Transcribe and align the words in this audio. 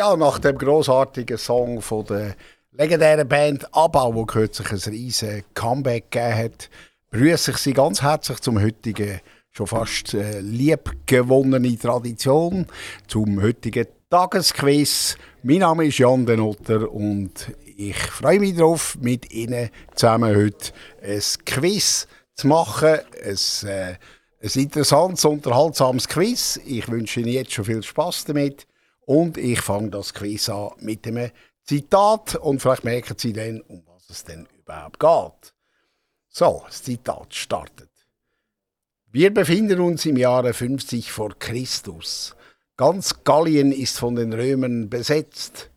Ja, 0.00 0.16
nach 0.16 0.38
dem 0.38 0.56
großartigen 0.56 1.36
Song 1.36 1.82
von 1.82 2.06
der 2.06 2.34
legendären 2.72 3.28
Band 3.28 3.68
Abbau, 3.74 4.14
wo 4.14 4.24
kürzlich 4.24 4.72
ein 4.72 4.92
riesen 4.94 5.42
Comeback 5.52 6.10
gegeben 6.10 6.38
hat, 6.38 6.70
begrüße 7.10 7.50
ich 7.50 7.58
Sie 7.58 7.74
ganz 7.74 8.00
herzlich 8.00 8.40
zum 8.40 8.62
heutigen, 8.62 9.20
schon 9.50 9.66
fast 9.66 10.14
äh, 10.14 10.40
liebgewonnene 10.40 11.78
Tradition, 11.78 12.66
zum 13.08 13.42
heutigen 13.42 13.88
Tagesquiz. 14.08 15.18
Mein 15.42 15.58
Name 15.58 15.84
ist 15.84 15.98
Jan 15.98 16.24
Denotter 16.24 16.90
und 16.90 17.54
ich 17.76 17.98
freue 17.98 18.40
mich 18.40 18.56
darauf, 18.56 18.96
mit 19.02 19.30
Ihnen 19.34 19.68
zusammen 19.94 20.34
heute 20.34 20.72
ein 21.02 21.20
Quiz 21.44 22.08
zu 22.36 22.46
machen. 22.46 23.00
Ein, 23.22 23.68
äh, 23.68 23.96
ein 24.42 24.62
interessantes, 24.62 25.26
unterhaltsames 25.26 26.08
Quiz. 26.08 26.58
Ich 26.64 26.88
wünsche 26.88 27.20
Ihnen 27.20 27.32
jetzt 27.32 27.52
schon 27.52 27.66
viel 27.66 27.82
Spaß 27.82 28.24
damit. 28.24 28.66
Und 29.10 29.38
ich 29.38 29.60
fange 29.60 29.90
das 29.90 30.14
Quiz 30.14 30.48
an 30.50 30.70
mit 30.78 31.04
einem 31.04 31.32
Zitat 31.64 32.36
und 32.36 32.62
vielleicht 32.62 32.84
merken 32.84 33.16
Sie 33.18 33.32
dann, 33.32 33.60
um 33.62 33.82
was 33.88 34.08
es 34.08 34.22
denn 34.22 34.46
überhaupt 34.56 35.00
geht. 35.00 35.52
So, 36.28 36.62
das 36.64 36.84
Zitat 36.84 37.34
startet. 37.34 37.90
Wir 39.10 39.34
befinden 39.34 39.80
uns 39.80 40.06
im 40.06 40.16
Jahre 40.16 40.54
50 40.54 41.10
vor 41.10 41.36
Christus. 41.40 42.36
Ganz 42.76 43.24
Gallien 43.24 43.72
ist 43.72 43.98
von 43.98 44.14
den 44.14 44.32
Römern 44.32 44.88
besetzt. 44.88 45.72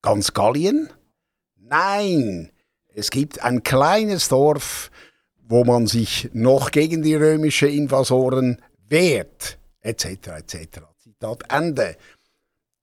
Ganz 0.00 0.32
Gallien? 0.32 0.88
Nein, 1.56 2.52
es 2.94 3.10
gibt 3.10 3.42
ein 3.42 3.64
kleines 3.64 4.30
Dorf, 4.30 4.90
wo 5.46 5.64
man 5.64 5.86
sich 5.86 6.30
noch 6.32 6.70
gegen 6.70 7.02
die 7.02 7.16
römischen 7.16 7.68
Invasoren 7.68 8.62
wehrt, 8.88 9.58
etc. 9.82 10.06
etc. 10.38 10.80
Zitat 10.96 11.52
Ende. 11.52 11.98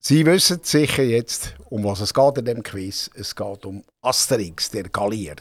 Sie 0.05 0.25
wissen 0.25 0.59
sicher 0.63 1.03
jetzt, 1.03 1.55
um 1.69 1.85
was 1.85 2.01
es 2.01 2.13
geht 2.13 2.37
in 2.37 2.43
dem 2.43 2.61
Quiz. 2.61 3.09
Es 3.13 3.33
geht 3.33 3.65
um 3.65 3.85
Asterix, 4.01 4.69
der 4.69 4.83
Gallier. 4.89 5.37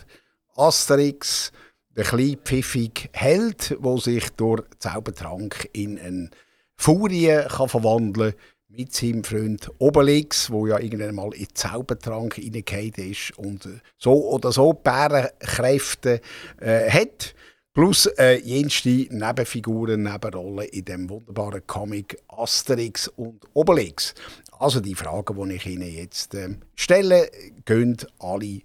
Asterix, 0.55 1.50
der 1.96 2.05
kleine 2.05 2.36
pfiffige 2.36 3.08
Held, 3.12 3.77
der 3.84 3.98
sich 3.98 4.30
durch 4.36 4.62
Zaubertrank 4.78 5.68
in 5.72 5.98
eine 5.98 6.30
Furie 6.77 7.40
kann 7.48 7.68
verwandeln 7.68 8.34
mit 8.68 8.94
seinem 8.94 9.24
Freund 9.24 9.68
Obelix, 9.78 10.48
wo 10.48 10.68
ja 10.68 10.78
irgendwann 10.78 11.16
mal 11.16 11.34
in 11.34 11.48
Zaubertrank 11.52 12.34
hineingefallen 12.36 13.10
ist 13.10 13.36
und 13.36 13.68
so 13.98 14.28
oder 14.28 14.52
so 14.52 14.74
Bärenkräfte 14.74 16.20
äh, 16.60 16.88
hat. 16.88 17.34
Plus 17.74 18.05
äh, 18.05 18.38
jenste 18.44 18.90
Nebenfiguren, 18.90 20.02
Nebenrollen 20.02 20.68
in 20.68 20.84
dem 20.84 21.08
wunderbaren 21.08 21.66
Comic 21.66 22.18
Asterix 22.28 23.08
und 23.08 23.40
Obelix. 23.55 24.14
Also 24.62 24.78
die 24.78 24.94
Fragen, 24.94 25.48
die 25.48 25.56
ich 25.56 25.66
Ihnen 25.66 25.92
jetzt 25.92 26.36
äh, 26.36 26.50
stelle, 26.77 27.28
gehen 27.64 27.96
alle 28.20 28.60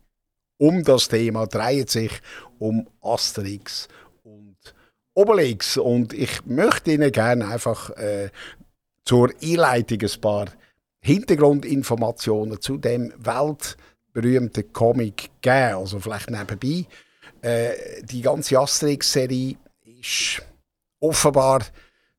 um 0.59 0.83
das 0.83 1.07
Thema, 1.07 1.47
drehen 1.47 1.87
sich 1.87 2.11
um 2.59 2.87
Asterix 3.01 3.87
und 4.21 4.57
Obelix. 5.15 5.75
Und 5.75 6.13
ich 6.13 6.45
möchte 6.45 6.91
Ihnen 6.91 7.11
gerne 7.11 7.47
einfach 7.47 7.89
äh, 7.97 8.29
zur 9.05 9.31
Einleitung 9.41 9.97
ein 10.03 10.21
paar 10.21 10.45
Hintergrundinformationen 11.01 12.61
zu 12.61 12.77
dem 12.77 13.11
weltberühmten 13.17 14.71
Comic 14.73 15.31
geben. 15.41 15.77
Also 15.79 15.99
vielleicht 15.99 16.29
nebenbei. 16.29 16.85
Äh, 17.41 18.03
die 18.03 18.21
ganze 18.21 18.59
Asterix-Serie 18.59 19.55
ist 19.99 20.43
offenbar 20.99 21.63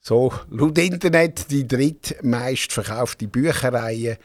so 0.00 0.32
laut 0.50 0.78
Internet 0.78 1.50
die 1.50 1.66
drittmeist 1.66 2.72
verkaufte 2.72 3.28
Bücherreihe 3.28 4.18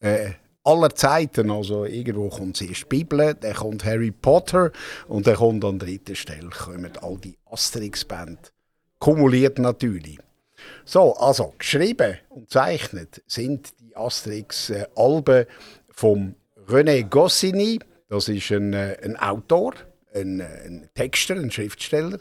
äh, 0.00 0.30
aller 0.64 0.94
Zeiten. 0.94 1.50
Also 1.50 1.84
irgendwo 1.84 2.28
kommt 2.28 2.56
zuerst 2.56 2.82
die 2.82 2.96
Bibel, 2.96 3.34
dann 3.34 3.54
kommt 3.54 3.84
Harry 3.84 4.10
Potter 4.10 4.72
und 5.08 5.26
dann 5.26 5.36
kommt 5.36 5.64
an 5.64 5.78
dritter 5.78 6.14
Stelle 6.14 6.50
kommen 6.50 6.92
all 7.00 7.18
die 7.18 7.36
Asterix-Band. 7.46 8.52
Kumuliert 8.98 9.58
natürlich. 9.58 10.18
So, 10.84 11.14
also 11.16 11.54
geschrieben 11.58 12.18
und 12.28 12.42
gezeichnet 12.42 13.22
sind 13.26 13.72
die 13.80 13.96
Asterix-Alben 13.96 15.46
vom 15.90 16.34
René 16.68 17.04
Goscinny. 17.04 17.78
Das 18.08 18.28
ist 18.28 18.50
ein, 18.50 18.74
äh, 18.74 18.98
ein 19.02 19.16
Autor, 19.16 19.74
ein, 20.14 20.40
äh, 20.40 20.66
ein 20.66 20.90
Texter, 20.94 21.36
ein 21.36 21.50
Schriftsteller 21.50 22.18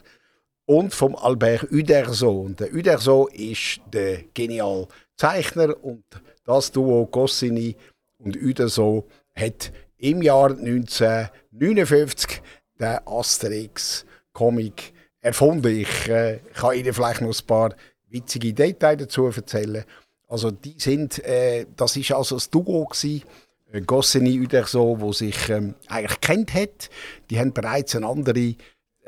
und 0.70 0.94
vom 0.94 1.16
Albert 1.16 1.72
Uderzo. 1.72 2.48
Der 2.50 2.72
Uderzo 2.72 3.28
ist 3.34 3.82
der 3.92 4.22
geniale 4.36 4.88
Zeichner 5.18 5.74
und 5.84 6.04
das 6.46 6.72
Duo 6.72 7.08
Goscinny 7.08 7.76
und 8.20 8.38
Uderzo 8.38 9.08
hat 9.36 9.72
im 9.98 10.22
Jahr 10.22 10.52
1959 10.52 12.44
den 12.80 13.00
Asterix-Comic 13.04 14.94
erfunden. 15.22 15.76
Ich 15.76 16.08
äh, 16.08 16.40
kann 16.54 16.78
Ihnen 16.78 16.94
vielleicht 16.94 17.22
noch 17.22 17.36
ein 17.36 17.48
paar 17.48 17.74
witzige 18.08 18.54
Details 18.54 19.00
dazu 19.00 19.26
erzählen. 19.26 19.84
Also 20.28 20.52
die 20.52 20.76
sind, 20.78 21.18
äh, 21.26 21.66
das 21.76 21.98
ist 21.98 22.12
also 22.12 22.36
das 22.36 22.52
Duo 22.52 22.86
gewesen, 22.86 23.24
äh, 23.72 23.82
Goscinny 23.82 24.40
Uderzo, 24.40 24.98
wo 25.00 25.14
sich 25.14 25.50
ähm, 25.50 25.74
eigentlich 25.88 26.22
kennt 26.22 26.54
hat. 26.54 26.92
Die 27.32 27.40
haben 27.40 27.54
bereits 27.54 27.96
eine 27.96 28.06
andere 28.06 28.54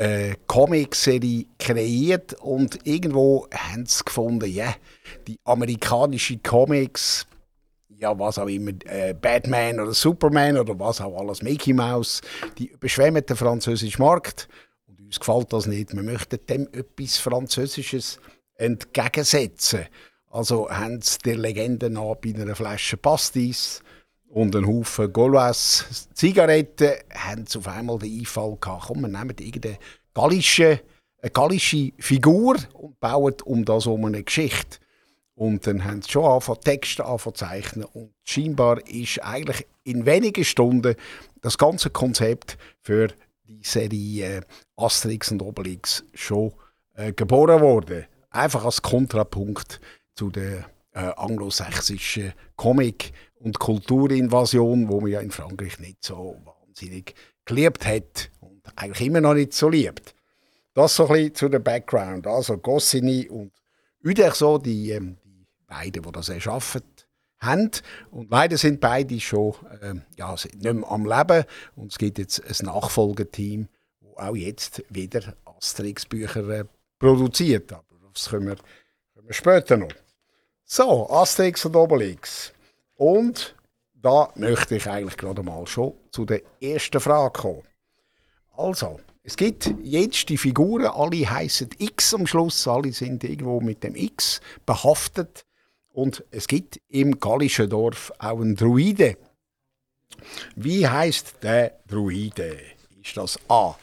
äh, 0.02 0.36
Comic-Serie 0.48 1.46
kreiert 1.60 2.34
und 2.42 2.80
irgendwo 2.88 3.48
haben 3.54 3.86
sie 3.86 4.04
gefunden, 4.04 4.50
ja, 4.50 4.64
yeah, 4.66 4.76
die 5.28 5.38
amerikanische 5.44 6.40
Comics, 6.40 7.28
ja, 8.00 8.18
was 8.18 8.40
auch 8.40 8.48
immer, 8.48 8.72
äh, 8.86 9.14
Batman 9.14 9.80
oder 9.80 9.94
Superman 9.94 10.58
oder 10.58 10.80
was 10.80 11.02
auch 11.02 11.16
alles, 11.20 11.44
Mickey 11.44 11.72
Mouse, 11.72 12.22
die 12.58 12.70
überschwemmen 12.70 13.24
den 13.24 13.36
französischen 13.36 14.02
Markt 14.02 14.50
und 14.88 15.00
uns 15.02 15.20
gefällt 15.20 15.54
das 15.54 15.68
nicht. 15.68 15.94
Wir 15.94 16.02
möchten 16.02 16.40
dem 16.50 16.68
etwas 16.72 17.20
Französisches 17.20 18.20
entgegensetzen. 18.56 19.86
Also 20.32 20.68
haben 20.72 21.00
sie 21.04 21.20
der 21.20 21.38
Legende 21.38 21.92
nach 21.92 22.16
bei 22.16 22.34
einer 22.34 22.56
Flasche 22.56 22.98
Pastis 22.98 23.84
und 24.32 24.56
einen 24.56 24.68
Haufen 24.68 25.12
Gaulois 25.12 25.84
Zigaretten, 26.14 26.94
haben 27.14 27.46
auf 27.56 27.68
einmal 27.68 28.00
den 28.00 28.20
Einfall 28.20 28.58
gehabt, 28.60 28.86
komm, 28.88 29.02
wir 29.02 29.08
nehmen 29.08 29.36
irgendeine 29.38 29.78
gallische, 30.14 30.82
eine 31.22 31.32
gallische 31.32 31.92
Figur 32.00 32.58
und 32.74 33.00
bauen 33.00 33.36
um 33.44 33.66
das 33.66 33.86
um 33.86 34.06
eine 34.06 34.24
Geschichte. 34.24 34.80
Und 35.36 35.66
dann 35.66 35.84
haben 35.84 36.02
sie 36.02 36.12
schon 36.12 36.26
angefangen, 36.26 36.62
Texte 36.62 37.06
angefangen 37.06 37.36
zu 37.36 37.46
zeichnen. 37.46 37.86
Und 37.94 38.14
scheinbar 38.24 38.86
ist 38.88 39.24
eigentlich 39.24 39.66
in 39.84 40.06
wenigen 40.06 40.46
Stunden 40.46 40.96
das 41.42 41.58
ganze 41.58 41.90
Konzept 41.90 42.58
für 42.82 43.08
die 43.48 43.62
Serie 43.64 44.42
Asterix 44.78 45.32
und 45.32 45.42
Obelix 45.42 46.04
schon 46.14 46.54
äh, 46.96 47.12
geboren 47.12 47.62
worden. 47.62 48.06
Einfach 48.30 48.64
als 48.64 48.82
Kontrapunkt 48.82 49.82
zu 50.16 50.30
der 50.30 50.66
äh, 50.94 51.00
anglosächsischen 51.18 52.34
Comic- 52.56 53.12
und 53.44 53.60
Kulturinvasion, 53.60 54.90
wo 54.90 55.02
man 55.02 55.12
ja 55.12 55.20
in 55.20 55.32
Frankreich 55.32 55.80
nicht 55.80 56.04
so 56.04 56.38
wahnsinnig 56.44 57.16
geliebt 57.46 57.86
hat 57.86 58.32
und 58.40 58.62
eigentlich 58.76 59.08
immer 59.08 59.22
noch 59.22 59.34
nicht 59.34 59.54
so 59.54 59.70
liebt. 59.70 60.16
Das 60.74 60.96
so 60.96 61.08
ein 61.08 61.14
bisschen 61.14 61.36
zu 61.36 61.50
dem 61.50 61.64
Background. 61.64 62.28
Also 62.28 62.58
Goscinny 62.58 63.28
und 63.28 63.52
Uderso, 64.04 64.58
die, 64.58 64.92
ähm, 64.92 65.18
die 65.26 65.46
beiden, 65.68 66.04
die 66.04 66.12
das 66.12 66.30
erschaffen 66.30 66.84
haben. 67.40 67.72
Und 68.12 68.32
leider 68.32 68.58
sind 68.58 68.80
beide 68.80 69.20
schon 69.20 69.56
ähm, 69.82 70.04
ja, 70.18 70.32
nicht 70.34 70.64
mehr 70.64 70.90
am 70.90 71.06
Leben. 71.06 71.46
Und 71.76 71.92
es 71.92 71.98
gibt 71.98 72.20
jetzt 72.20 72.42
ein 72.42 72.66
Nachfolgeteam, 72.68 73.68
das 74.02 74.28
auch 74.28 74.36
jetzt 74.36 74.84
wieder 74.90 75.36
Asterix-Bücher 75.46 76.50
äh, 76.50 76.66
produziert. 77.00 77.74
Aber 77.74 77.84
das 78.14 78.30
können 78.30 78.48
wir, 78.48 78.56
können 78.56 79.28
wir 79.28 79.34
später 79.34 79.78
noch. 79.78 79.92
So, 80.64 81.10
Asterix 81.10 81.66
und 81.66 81.76
Obelix. 81.76 82.54
Und 83.02 83.56
da 83.96 84.32
möchte 84.36 84.76
ich 84.76 84.88
eigentlich 84.88 85.18
gerade 85.18 85.42
mal 85.42 85.66
schon 85.66 85.94
zu 86.12 86.24
der 86.24 86.44
ersten 86.62 87.00
Frage 87.00 87.32
kommen. 87.32 87.64
Also, 88.56 89.00
es 89.24 89.36
gibt 89.36 89.74
jetzt 89.82 90.30
die 90.30 90.38
Figuren, 90.38 90.86
alle 90.86 91.28
heißen 91.28 91.72
X 91.80 92.14
am 92.14 92.28
Schluss, 92.28 92.68
alle 92.68 92.92
sind 92.92 93.24
irgendwo 93.24 93.60
mit 93.60 93.84
dem 93.84 93.96
X 93.96 94.40
behaftet. 94.68 95.48
Und 95.90 96.24
es 96.30 96.48
gibt 96.48 96.80
im 96.90 97.20
gallischen 97.20 97.72
Dorf 97.72 98.14
auch 98.20 98.40
einen 98.40 98.56
Druide. 98.56 99.18
Wie 100.56 100.88
heißt 100.88 101.38
der 101.42 101.80
Druide? 101.88 102.56
Ist 103.04 103.18
das 103.18 103.40
A. 103.48 103.76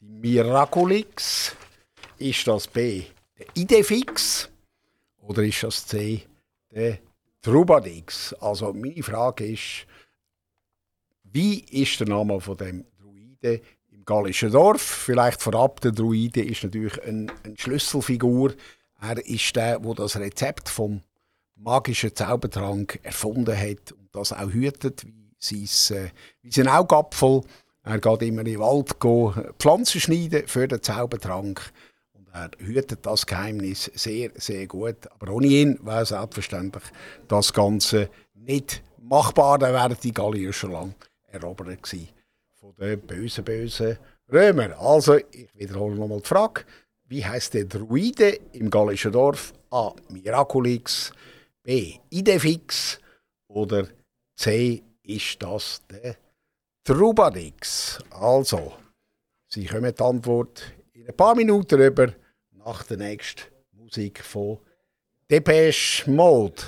Die 0.00 0.08
Miraculix? 0.08 1.54
Ist 2.18 2.44
das 2.48 2.66
B. 2.66 3.04
Der 3.38 3.46
Idefix? 3.54 4.48
Oder 5.18 5.44
ist 5.44 5.62
das 5.62 5.86
C. 5.86 6.22
Der 6.72 6.98
Trubadix. 7.46 8.34
Also 8.40 8.72
meine 8.72 9.04
Frage 9.04 9.46
ist, 9.46 9.86
wie 11.22 11.60
ist 11.60 12.00
der 12.00 12.08
Name 12.08 12.40
von 12.40 12.56
dem 12.56 12.84
Druide 12.98 13.60
im 13.92 14.04
gallischen 14.04 14.50
Dorf? 14.50 14.82
Vielleicht 14.82 15.40
vorab, 15.40 15.80
der 15.80 15.92
Druide 15.92 16.42
ist 16.42 16.64
natürlich 16.64 17.00
eine, 17.04 17.28
eine 17.44 17.56
Schlüsselfigur. 17.56 18.52
Er 19.00 19.24
ist 19.24 19.54
der, 19.54 19.84
wo 19.84 19.94
das 19.94 20.16
Rezept 20.16 20.68
vom 20.68 21.02
magischen 21.54 22.16
Zaubertrank 22.16 22.98
erfunden 23.04 23.56
hat 23.56 23.92
und 23.92 24.08
das 24.10 24.32
auch 24.32 24.50
hütet, 24.50 25.06
wie, 25.06 25.30
sein, 25.38 26.10
äh, 26.42 26.50
sein 26.50 26.66
Augapfel. 26.66 27.42
Er 27.84 28.00
geht 28.00 28.22
immer 28.22 28.40
in 28.40 28.46
den 28.46 28.58
Wald 28.58 28.98
gehen, 28.98 29.54
Pflanzen 29.60 30.00
schneiden 30.00 30.48
für 30.48 30.66
den 30.66 30.82
Zaubertrank. 30.82 31.72
Er 32.36 32.50
hütet 32.58 33.06
das 33.06 33.24
Geheimnis 33.24 33.90
sehr, 33.94 34.30
sehr 34.34 34.66
gut. 34.66 35.10
Aber 35.10 35.32
ohne 35.32 35.46
ihn 35.46 35.78
wäre 35.82 36.04
selbstverständlich 36.04 36.84
das 37.28 37.50
Ganze 37.50 38.10
nicht 38.34 38.82
machbar. 39.00 39.56
Dann 39.58 39.72
wären 39.72 39.96
die 40.02 40.12
Gallier 40.12 40.52
schon 40.52 40.72
lange 40.72 40.94
erobert 41.28 41.82
gewesen 41.82 42.10
von 42.60 42.74
den 42.78 43.00
bösen, 43.00 43.42
bösen 43.42 43.96
Römern. 44.30 44.74
Also, 44.74 45.16
ich 45.16 45.48
wiederhole 45.54 45.96
nochmal 45.96 46.20
die 46.20 46.28
Frage. 46.28 46.66
Wie 47.08 47.24
heißt 47.24 47.54
der 47.54 47.64
Druide 47.64 48.38
im 48.52 48.68
gallischen 48.68 49.12
Dorf? 49.12 49.54
A. 49.70 49.92
Miraculix. 50.10 51.12
B. 51.62 51.94
Idefix. 52.10 53.00
Oder 53.48 53.86
C. 54.36 54.82
Ist 55.02 55.42
das 55.42 55.80
der 55.88 56.16
Trubadix? 56.84 57.98
Also, 58.10 58.74
Sie 59.48 59.64
kommen 59.64 59.94
die 59.94 60.04
Antwort 60.04 60.74
in 60.92 61.06
ein 61.08 61.16
paar 61.16 61.34
Minuten 61.34 61.80
über 61.80 62.12
nach 62.66 62.82
der 62.82 62.96
nächsten 62.96 63.42
Musik 63.72 64.24
von 64.24 64.58
Depeche 65.30 66.10
Mode. 66.10 66.62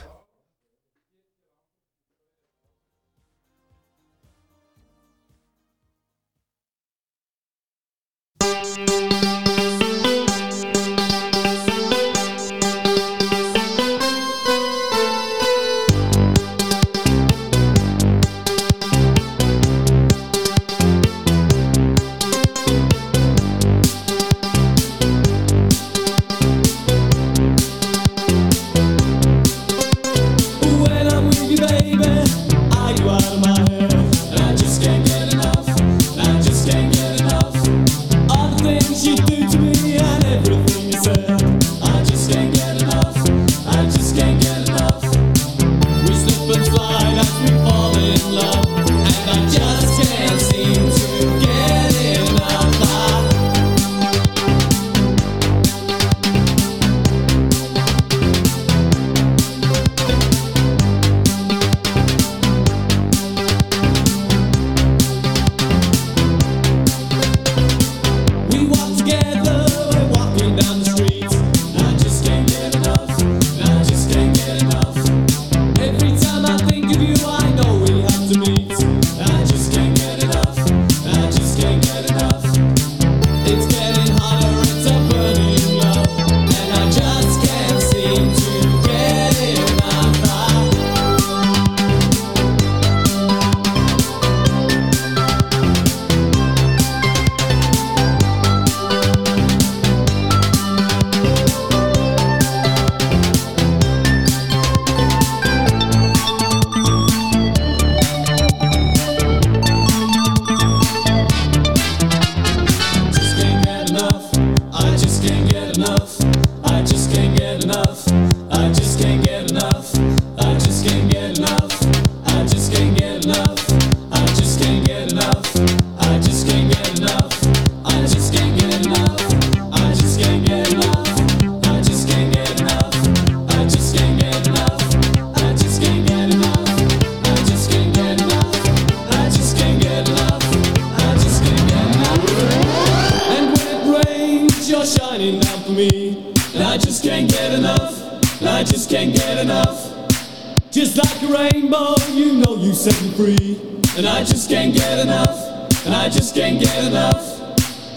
And 153.99 154.07
I 154.07 154.23
just 154.23 154.49
can't 154.49 154.73
get 154.73 155.01
enough, 155.01 155.85
and 155.85 155.93
I 155.93 156.09
just 156.09 156.33
can't 156.33 156.61
get 156.61 156.85
enough. 156.85 157.41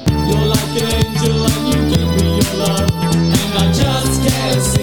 You're 0.09 0.47
like 0.47 0.81
an 0.81 1.05
angel 1.05 1.45
and 1.45 1.67
you 1.67 1.95
give 1.95 2.07
me 2.15 2.37
your 2.37 2.57
love, 2.57 2.89
and 2.89 3.53
I 3.53 3.71
just 3.71 4.27
can't 4.27 4.61
see. 4.63 4.80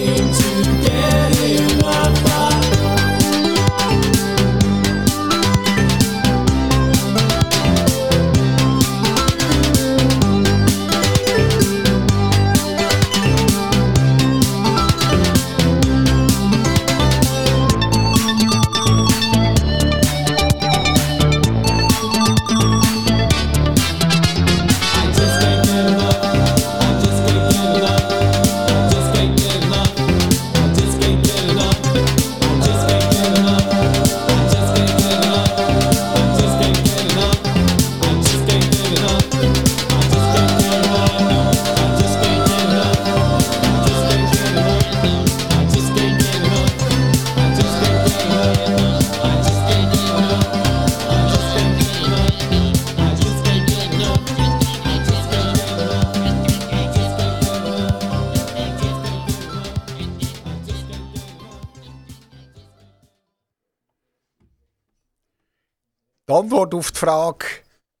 Antwort 66.69 66.73
auf 66.73 66.91
die 66.91 66.99
Frage 66.99 67.45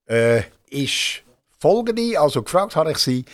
äh, 0.07 0.43
ist 0.69 1.23
folgende. 1.59 2.19
Also 2.19 2.43
gefragt 2.43 2.75
habe 2.75 2.91
ich 2.91 2.97
sie, 2.97 3.25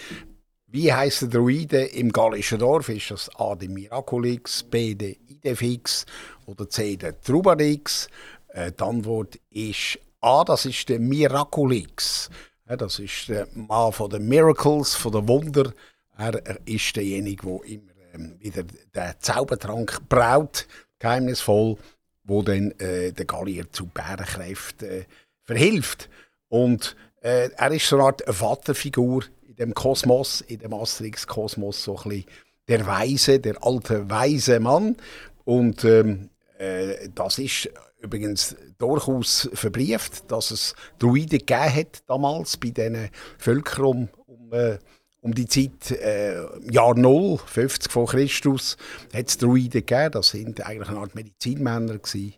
wie 0.68 0.94
heisst 0.94 1.22
der 1.24 1.30
Druide 1.30 1.86
im 1.86 2.12
gallischen 2.12 2.60
Dorf? 2.60 2.90
Ist 2.90 3.12
das 3.12 3.30
A 3.36 3.56
der 3.56 3.70
Miraculix, 3.70 4.64
B 4.64 4.96
der 4.96 5.16
Idefix 5.28 6.06
oder 6.46 6.70
C 6.70 6.96
der 6.96 7.20
Trubadix? 7.22 8.08
Äh, 8.50 8.72
die 8.72 8.84
Antwort 8.84 9.40
ist 9.50 10.00
A, 10.22 10.44
das 10.44 10.66
ist 10.66 10.88
der 10.90 11.00
Miraculix. 11.00 12.30
Ja, 12.68 12.78
das 12.78 13.00
ist 13.00 13.30
der 13.30 13.48
Mann 13.54 13.92
von 13.92 14.10
den 14.10 14.28
Miracles, 14.28 14.96
von 14.96 15.12
den 15.12 15.28
Wunder. 15.28 15.74
Er, 16.18 16.46
er 16.46 16.60
ist 16.66 16.96
derjenige, 16.96 17.46
der 17.46 17.72
immer 17.72 17.92
ähm, 18.14 18.36
wieder 18.40 18.64
der 18.94 19.20
Zaubertrank 19.20 20.00
braut, 20.08 20.66
geheimnisvoll, 21.00 21.78
wo 22.26 22.42
dann 22.42 22.72
äh, 22.80 23.12
der 23.12 23.26
Gallier 23.26 23.72
zu 23.72 23.86
Bärenkräften 23.86 24.90
äh, 24.90 25.06
verhilft. 25.46 26.10
Und 26.50 26.96
äh, 27.22 27.50
er 27.56 27.72
ist 27.72 27.88
so 27.88 27.96
eine 27.98 28.06
Art 28.06 28.24
Vaterfigur 28.28 29.24
in 29.48 29.56
dem 29.56 29.74
Kosmos, 29.74 30.42
in 30.42 30.60
dem 30.60 30.74
Asterix-Kosmos, 30.74 31.84
so 31.84 31.98
ein 31.98 32.10
bisschen 32.10 32.26
der 32.68 32.86
Weise, 32.86 33.40
der 33.40 33.64
alte 33.64 34.10
weise 34.10 34.60
Mann. 34.60 34.98
Und 35.44 35.84
ähm, 35.86 36.30
äh, 36.58 37.10
das 37.14 37.40
ist 37.40 37.70
übrigens 38.00 38.56
durchaus 38.78 39.50
verbrieft, 39.54 40.32
dass 40.32 40.52
es 40.52 40.76
Druiden 41.00 41.40
gegeben 41.40 41.76
hat 41.76 42.04
damals 42.08 42.58
bei 42.58 42.70
diesen 42.70 43.10
Völkern 43.38 43.86
um, 43.86 44.10
um, 44.28 44.54
äh, 44.54 44.78
um 45.22 45.34
die 45.34 45.48
Zeit 45.48 45.92
äh, 45.92 46.36
Jahr 46.72 46.96
0, 46.96 47.40
50 47.44 47.92
vor 47.92 48.08
Christus, 48.08 48.78
hat 49.14 49.28
es 49.28 49.38
Druiden 49.38 49.86
gegeben. 49.86 50.12
Das 50.12 50.30
sind 50.30 50.66
eigentlich 50.66 50.90
eine 50.90 51.00
Art 51.00 51.16
Medizinmänner 51.16 51.98
gewesen. 51.98 52.36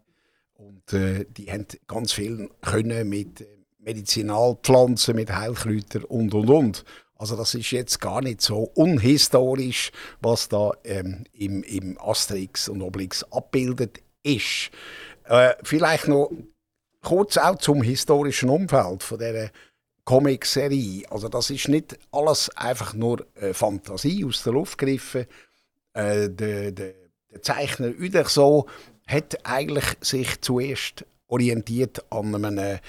Und 0.57 0.91
äh, 0.93 1.25
die 1.29 1.51
haben 1.51 1.67
ganz 1.87 2.13
viel 2.13 2.49
können 2.61 3.07
mit 3.07 3.41
äh, 3.41 3.45
Medizinalpflanzen, 3.77 5.15
mit 5.15 5.31
Heilkräutern 5.31 6.03
und 6.03 6.33
und 6.33 6.49
und. 6.49 6.85
Also 7.15 7.35
das 7.35 7.53
ist 7.53 7.71
jetzt 7.71 8.01
gar 8.01 8.21
nicht 8.21 8.41
so 8.41 8.71
unhistorisch, 8.73 9.91
was 10.19 10.49
da 10.49 10.71
ähm, 10.83 11.25
im, 11.33 11.63
im 11.63 11.99
Asterix 12.01 12.69
und 12.69 12.81
Obelix 12.81 13.23
abbildet 13.31 14.01
ist. 14.23 14.71
Äh, 15.25 15.53
vielleicht 15.63 16.07
noch 16.07 16.31
kurz 17.03 17.37
auch 17.37 17.57
zum 17.57 17.83
historischen 17.83 18.49
Umfeld 18.49 19.03
von 19.03 19.19
dieser 19.19 19.51
Comic-Serie. 20.05 21.03
Also 21.11 21.29
das 21.29 21.51
ist 21.51 21.67
nicht 21.67 21.99
alles 22.11 22.49
einfach 22.55 22.93
nur 22.95 23.27
äh, 23.35 23.53
Fantasie 23.53 24.25
aus 24.25 24.41
der 24.43 24.53
Luft 24.53 24.79
gegriffen. 24.79 25.27
Äh, 25.93 26.29
der, 26.29 26.71
der, 26.71 26.93
der 27.31 27.41
Zeichner 27.41 27.89
Uderso 27.99 28.67
hat 29.07 29.45
eigentlich 29.45 29.85
sich 30.01 30.41
zuerst 30.41 31.05
orientiert 31.27 32.05
an 32.11 32.35
einem 32.35 32.79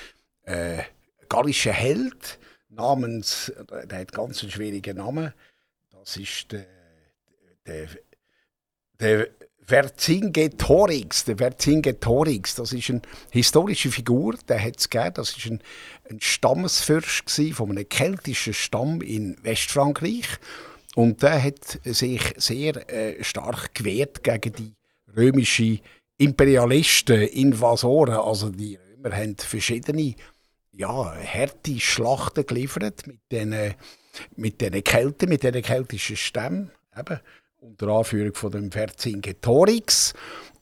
äh, 0.42 0.82
gallischen 1.28 1.72
Held 1.72 2.38
namens, 2.68 3.52
der 3.90 4.00
hat 4.00 4.12
ganz 4.12 4.42
einen 4.42 4.52
schwierigen 4.52 4.96
Namen. 4.96 5.32
Das 5.90 6.16
ist 6.16 6.52
der, 6.52 6.66
der, 7.66 7.88
der 9.00 9.28
Vercingetorix, 9.68 11.26
der 11.26 11.37
Vercingetorix, 11.37 12.54
das 12.54 12.72
ist 12.72 12.88
eine 12.88 13.02
historische 13.30 13.90
Figur, 13.90 14.37
der 14.48 14.64
hat 14.64 14.78
es 14.78 14.88
gegeben. 14.88 15.12
Das 15.14 15.37
ist 15.37 15.46
ein, 15.46 15.60
ein 16.08 16.20
Stammesfürst 16.20 17.30
von 17.52 17.70
einem 17.70 17.87
keltischen 17.87 18.54
Stamm 18.54 19.02
in 19.02 19.37
Westfrankreich 19.42 20.26
und 20.94 21.22
der 21.22 21.42
hat 21.42 21.80
sich 21.84 22.22
sehr 22.38 22.90
äh, 22.90 23.22
stark 23.22 23.75
gewehrt 23.75 24.25
gegen 24.25 24.52
die 24.54 24.75
römischen 25.14 25.80
Imperialisten, 26.18 27.22
Invasoren. 27.22 28.14
Also 28.14 28.50
die 28.50 28.76
Römer 28.76 29.16
haben 29.16 29.37
verschiedene 29.37 30.14
ja, 30.72 31.14
harte 31.16 31.80
Schlachten 31.80 32.46
geliefert 32.46 33.06
mit 33.06 33.20
diesen 33.30 33.75
mit 34.37 34.60
den 34.60 34.82
Kelten, 34.82 35.28
mit 35.28 35.42
diesen 35.42 35.62
keltischen 35.62 36.16
Stämmen. 36.16 36.70
Eben 36.96 37.20
unter 37.60 37.88
Anführung 37.88 38.34
von 38.34 38.50
dem 38.52 38.70
Vercingetorix. 38.70 40.14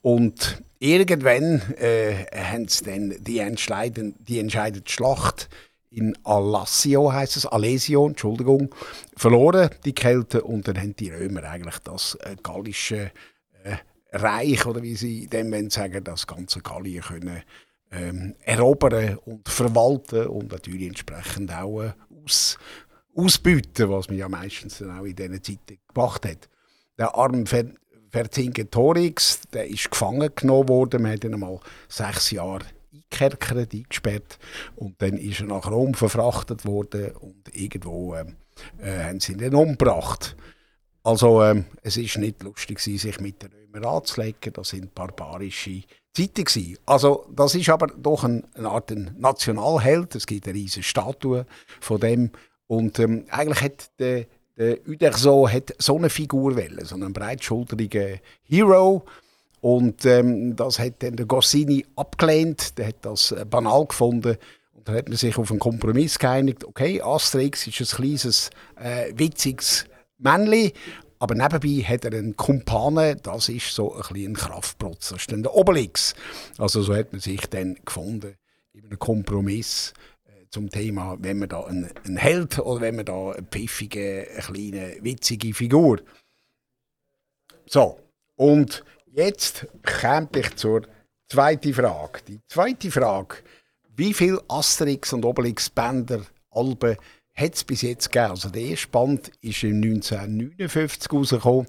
Und 0.02 0.62
irgendwann 0.78 1.60
äh, 1.78 2.26
haben 2.34 2.68
sie 2.68 2.84
dann 2.84 3.14
die, 3.20 3.38
entscheidende, 3.38 4.16
die 4.20 4.38
entscheidende 4.38 4.88
Schlacht 4.88 5.48
in 5.90 6.16
Alassio, 6.24 7.12
heißt 7.12 7.36
es, 7.36 7.46
Alesio, 7.46 8.06
Entschuldigung, 8.06 8.74
verloren, 9.16 9.70
die 9.84 9.94
Kelten. 9.94 10.40
Und 10.40 10.68
dann 10.68 10.78
haben 10.78 10.96
die 10.96 11.10
Römer 11.10 11.44
eigentlich 11.44 11.78
das 11.78 12.16
äh, 12.20 12.36
gallische 12.42 13.10
Reich, 14.16 14.66
oder 14.66 14.82
wie 14.82 14.96
sie 14.96 15.26
dem 15.26 15.70
sagen, 15.70 16.04
das 16.04 16.26
ganze 16.26 16.60
Gallien 16.60 17.02
können 17.02 17.42
ähm, 17.92 18.34
erobern 18.40 19.18
und 19.24 19.48
verwalten 19.48 20.26
und 20.26 20.50
natürlich 20.50 20.88
entsprechend 20.88 21.52
auch 21.52 21.82
äh, 21.82 21.92
aus, 22.24 22.58
ausbieten, 23.14 23.90
was 23.90 24.08
man 24.08 24.18
ja 24.18 24.28
meistens 24.28 24.78
dann 24.78 24.98
auch 24.98 25.04
in 25.04 25.14
diesen 25.14 25.42
Zeiten 25.42 25.78
gemacht 25.92 26.26
hat 26.26 26.48
der 26.98 27.14
arme 27.14 27.44
Vercingetorix, 28.10 29.42
der 29.52 29.68
ist 29.68 29.90
gefangen 29.90 30.30
genommen 30.34 30.68
worden. 30.68 31.02
Man 31.02 31.12
hat 31.12 31.24
ihn 31.24 31.34
einmal 31.34 31.60
sechs 31.88 32.30
Jahre 32.30 32.64
eingekerkert, 32.92 33.74
eingesperrt 33.74 34.38
und 34.76 35.00
dann 35.02 35.18
ist 35.18 35.40
er 35.40 35.46
nach 35.46 35.70
Rom 35.70 35.94
verfrachtet 35.94 36.64
worden 36.64 37.12
und 37.20 37.54
irgendwo 37.54 38.14
äh, 38.14 38.24
äh, 38.80 39.04
haben 39.04 39.20
sie 39.20 39.32
ihn 39.32 39.38
dann 39.38 39.54
umgebracht. 39.54 40.36
Also 41.02 41.42
äh, 41.42 41.62
es 41.82 41.96
ist 41.96 42.18
nicht 42.18 42.42
lustig 42.42 42.80
sich 42.80 43.20
mit 43.20 43.44
Römern 43.44 43.65
anzulegen, 43.84 44.52
das 44.52 44.70
sind 44.70 44.94
barbarische 44.94 45.82
Zeiten 46.12 46.44
gewesen. 46.44 46.78
Also 46.86 47.26
das 47.34 47.54
ist 47.54 47.68
aber 47.68 47.88
doch 47.88 48.24
ein, 48.24 48.44
eine 48.54 48.70
Art 48.70 48.90
Nationalheld, 49.18 50.14
es 50.14 50.26
gibt 50.26 50.46
eine 50.46 50.54
riesige 50.54 50.84
Statue 50.84 51.46
von 51.80 52.00
dem 52.00 52.30
und 52.66 52.98
ähm, 52.98 53.26
eigentlich 53.30 53.62
hat 53.62 53.90
der 53.98 54.26
der 54.56 54.78
Uderso 54.88 55.48
hat 55.48 55.74
so 55.78 55.96
eine 55.96 56.08
Figur 56.08 56.56
wollen, 56.56 56.84
so 56.84 56.94
einen 56.94 57.12
breitschulterigen 57.12 58.20
Hero. 58.42 59.04
Und 59.60 60.04
ähm, 60.06 60.56
das 60.56 60.78
hat 60.78 61.02
dann 61.02 61.16
der 61.16 61.26
Goscinny 61.26 61.84
abgelehnt. 61.96 62.78
Der 62.78 62.88
hat 62.88 62.96
das 63.02 63.32
äh, 63.32 63.44
banal 63.44 63.86
gefunden. 63.86 64.36
Und 64.74 64.88
da 64.88 64.94
hat 64.94 65.08
man 65.08 65.18
sich 65.18 65.36
auf 65.36 65.50
einen 65.50 65.60
Kompromiss 65.60 66.18
geeinigt. 66.18 66.64
Okay, 66.64 67.02
Asterix 67.02 67.66
ist 67.66 67.80
ein 67.80 67.96
kleines, 67.96 68.50
äh, 68.76 69.12
witziges 69.14 69.84
Männchen. 70.18 70.72
Aber 71.18 71.34
nebenbei 71.34 71.82
hat 71.82 72.04
er 72.04 72.12
einen 72.12 72.36
Kumpane, 72.36 73.16
das 73.16 73.48
ist 73.48 73.74
so 73.74 73.94
ein 73.94 74.02
bisschen 74.02 74.32
ein 74.32 74.34
Kraftprotz. 74.34 75.10
Das 75.10 75.20
ist 75.20 75.32
dann 75.32 75.42
der 75.42 75.54
Obelix. 75.54 76.14
Also 76.58 76.82
so 76.82 76.94
hat 76.94 77.12
man 77.12 77.20
sich 77.20 77.40
dann 77.46 77.76
gefunden 77.84 78.34
in 78.72 78.84
einem 78.84 78.98
Kompromiss 78.98 79.94
zum 80.50 80.70
Thema, 80.70 81.16
wenn 81.20 81.38
man 81.38 81.48
da 81.48 81.64
einen, 81.64 81.90
einen 82.04 82.16
Held 82.16 82.58
oder 82.58 82.80
wenn 82.80 82.96
man 82.96 83.04
da 83.04 83.32
eine 83.32 83.42
pfiffige, 83.42 84.26
eine 84.30 84.42
kleine, 84.42 84.96
witzige 85.02 85.52
Figur. 85.52 86.00
So, 87.66 87.98
und 88.36 88.84
jetzt 89.06 89.66
komme 89.82 90.28
ich 90.36 90.54
zur 90.56 90.82
zweiten 91.28 91.74
Frage. 91.74 92.20
Die 92.28 92.40
zweite 92.48 92.90
Frage, 92.90 93.36
wie 93.96 94.14
viele 94.14 94.42
Asterix 94.48 95.12
und 95.12 95.24
Obelix 95.24 95.68
Bänder, 95.68 96.22
Alben 96.50 96.96
hat 97.36 97.54
es 97.54 97.64
bis 97.64 97.82
jetzt 97.82 98.10
gegeben? 98.10 98.30
Also 98.30 98.48
der 98.48 98.62
erste 98.62 98.88
Band 98.88 99.30
ist 99.42 99.62
im 99.62 99.76
1959 99.82 101.12
rausgekommen. 101.12 101.66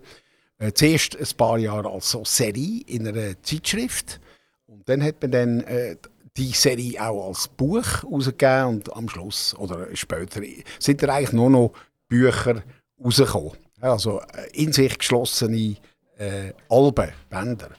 Äh, 0.60 0.72
zuerst 0.74 1.18
ein 1.18 1.38
paar 1.38 1.58
Jahre 1.58 1.90
als 1.90 2.10
so 2.10 2.24
Serie 2.26 2.82
in 2.88 3.08
einer 3.08 3.42
Zeitschrift. 3.44 4.20
Und 4.66 4.88
dann 4.90 5.04
hat 5.04 5.22
man 5.22 5.32
dann 5.32 5.60
äh, 5.62 5.98
die 6.38 6.52
Serie 6.52 7.02
auch 7.02 7.28
als 7.28 7.48
Buch 7.48 8.04
rausgegeben 8.04 8.66
und 8.66 8.96
am 8.96 9.10
Schluss 9.10 9.56
oder 9.56 9.94
später 9.96 10.42
sind 10.80 11.04
da 11.04 11.14
eigentlich 11.14 11.34
nur 11.34 11.50
noch 11.50 11.74
Bücher 12.08 12.64
rausgekommen. 13.04 13.52
Also 13.82 14.22
äh, 14.22 14.50
in 14.54 14.72
sich 14.72 14.98
geschlossene 14.98 15.76
äh, 16.18 16.54
Alben, 16.70 17.12
Bänder. 17.30 17.72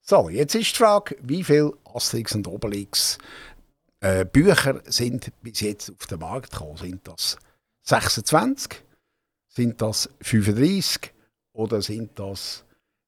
So, 0.00 0.28
jetzt 0.28 0.54
ist 0.54 0.72
die 0.72 0.76
Frage, 0.76 1.16
wie 1.22 1.42
viele 1.42 1.72
Asterix 1.94 2.34
und 2.34 2.46
Obelix 2.46 3.18
äh, 4.04 4.26
Bücher 4.26 4.82
sind 4.84 5.32
bis 5.42 5.60
jetzt 5.60 5.90
auf 5.90 6.06
den 6.06 6.18
Markt 6.18 6.52
gekommen? 6.52 6.76
Sind 6.76 7.08
das 7.08 7.38
26? 7.84 8.82
Sind 9.48 9.80
das 9.80 10.10
35? 10.20 11.14
Oder 11.54 11.80
sind 11.80 12.18
das 12.18 12.64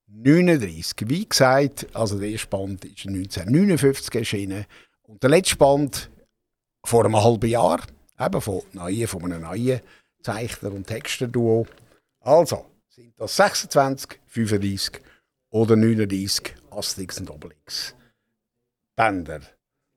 39? 0.06 1.08
Wie 1.08 1.28
gesagt, 1.28 1.94
also 1.94 2.18
der 2.18 2.30
erste 2.30 2.48
Band 2.48 2.84
ist 2.86 3.06
1959 3.06 4.14
erschienen 4.14 4.64
und 5.02 5.22
der 5.22 5.30
letzte 5.30 5.56
Band 5.56 6.10
vor 6.84 7.04
einem 7.04 7.22
halben 7.22 7.50
Jahr, 7.50 7.82
eben 8.18 8.40
von, 8.40 8.62
neuen, 8.72 9.06
von 9.06 9.24
einem 9.24 9.42
neuen 9.42 9.80
Zeichner- 10.22 10.72
und 10.72 10.86
Texter-Duo. 10.86 11.66
Also, 12.20 12.64
sind 12.88 13.12
das 13.18 13.36
26, 13.36 14.18
35 14.28 15.02
oder 15.50 15.76
39 15.76 16.54
Asterix 16.70 17.20
und 17.20 17.30
Obelix 17.30 17.94
Bänder? 18.94 19.40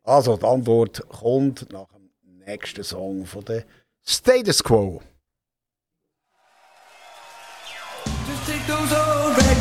Also, 0.10 0.38
die 0.38 0.44
Antwort 0.44 1.08
kommt 1.08 1.72
nach 1.72 1.86
dem 1.90 2.40
nächsten 2.40 2.84
Song 2.84 3.28
von 3.28 3.46
der 3.46 3.64
Status 4.04 4.64
Quo. 4.64 5.04
Just 8.26 8.48
take 8.48 9.60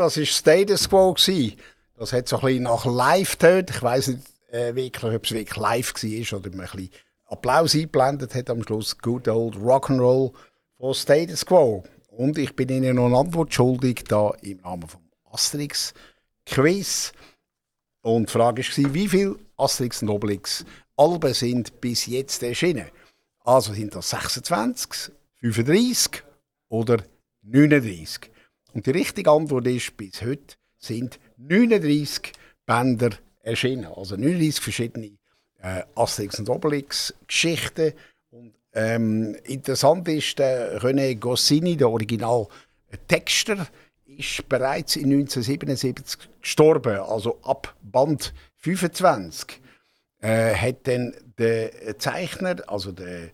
das 0.00 0.16
war 0.16 0.24
Status 0.24 0.88
Quo. 0.88 1.14
Das 1.98 2.12
hat 2.14 2.26
so 2.26 2.36
ein 2.36 2.46
bisschen 2.46 2.62
nach 2.62 2.86
live 2.86 3.32
getönt. 3.32 3.70
Ich 3.70 3.82
weiß 3.82 4.08
nicht 4.08 4.22
äh, 4.50 4.74
wirklich, 4.74 5.14
ob 5.14 5.24
es 5.24 5.32
wirklich 5.32 5.56
live 5.56 5.92
war 5.94 6.38
oder 6.38 6.50
man 6.50 6.60
ein 6.60 6.70
bisschen 6.72 6.90
Applaus 7.26 7.74
eingeblendet 7.74 8.34
hat 8.34 8.48
am 8.48 8.62
Schluss. 8.62 8.96
Good 8.96 9.28
old 9.28 9.56
Rock'n'Roll 9.56 10.32
von 10.78 10.94
Status 10.94 11.44
Quo. 11.44 11.84
Und 12.08 12.38
ich 12.38 12.56
bin 12.56 12.70
Ihnen 12.70 12.96
noch 12.96 13.06
eine 13.06 13.18
Antwort 13.18 13.52
schuldig, 13.52 14.04
da 14.08 14.30
im 14.40 14.56
Namen 14.62 14.88
vom 14.88 15.02
Asterix 15.30 15.92
Quiz. 16.46 17.12
Und 18.00 18.28
die 18.28 18.32
Frage 18.32 18.62
war, 18.62 18.94
wie 18.94 19.08
viele 19.08 19.36
Asterix 19.58 20.00
und 20.00 20.08
Obelix 20.08 20.64
Alben 20.96 21.34
sind 21.34 21.78
bis 21.82 22.06
jetzt 22.06 22.42
erschienen? 22.42 22.86
Also 23.40 23.74
sind 23.74 23.94
das 23.94 24.10
26, 24.10 25.12
35 25.42 26.22
oder 26.70 27.02
39? 27.42 28.30
Und 28.72 28.86
die 28.86 28.90
richtige 28.90 29.30
Antwort 29.30 29.66
ist, 29.66 29.96
bis 29.96 30.22
heute 30.22 30.54
sind 30.78 31.18
39 31.36 32.32
Bänder 32.66 33.10
erschienen. 33.42 33.86
Also 33.86 34.16
39 34.16 34.60
verschiedene 34.60 35.18
äh, 35.58 35.82
Asterix 35.94 36.38
und 36.38 36.48
Obelix 36.48 37.14
Geschichten. 37.26 37.92
Und 38.30 38.54
ähm, 38.72 39.36
interessant 39.44 40.06
ist, 40.08 40.38
der 40.38 40.80
René 40.80 41.16
Goscinny, 41.16 41.76
der 41.76 41.90
Original 41.90 42.46
Texter, 43.08 43.66
ist 44.06 44.48
bereits 44.48 44.96
in 44.96 45.12
1977 45.12 46.28
gestorben, 46.40 46.98
also 46.98 47.38
ab 47.42 47.74
Band 47.82 48.34
25. 48.56 49.60
Äh, 50.20 50.54
hat 50.54 50.86
dann 50.86 51.14
der 51.38 51.98
Zeichner, 51.98 52.56
also 52.66 52.92
der, 52.92 53.30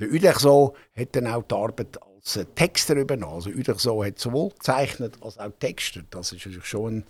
der 0.00 0.08
Uderso, 0.08 0.74
hat 0.96 1.14
dann 1.14 1.28
auch 1.28 1.44
die 1.44 1.54
Arbeit 1.54 1.98
als 2.24 2.46
Texter 2.54 2.96
übernommen. 2.96 3.34
Also 3.34 3.50
Uderso 3.50 4.04
hat 4.04 4.18
sowohl 4.18 4.50
gezeichnet 4.50 5.16
als 5.20 5.38
auch 5.38 5.52
Texter. 5.58 6.02
Das 6.10 6.32
ist 6.32 6.46
natürlich 6.46 6.66
schon 6.66 6.92
eine 6.92 7.04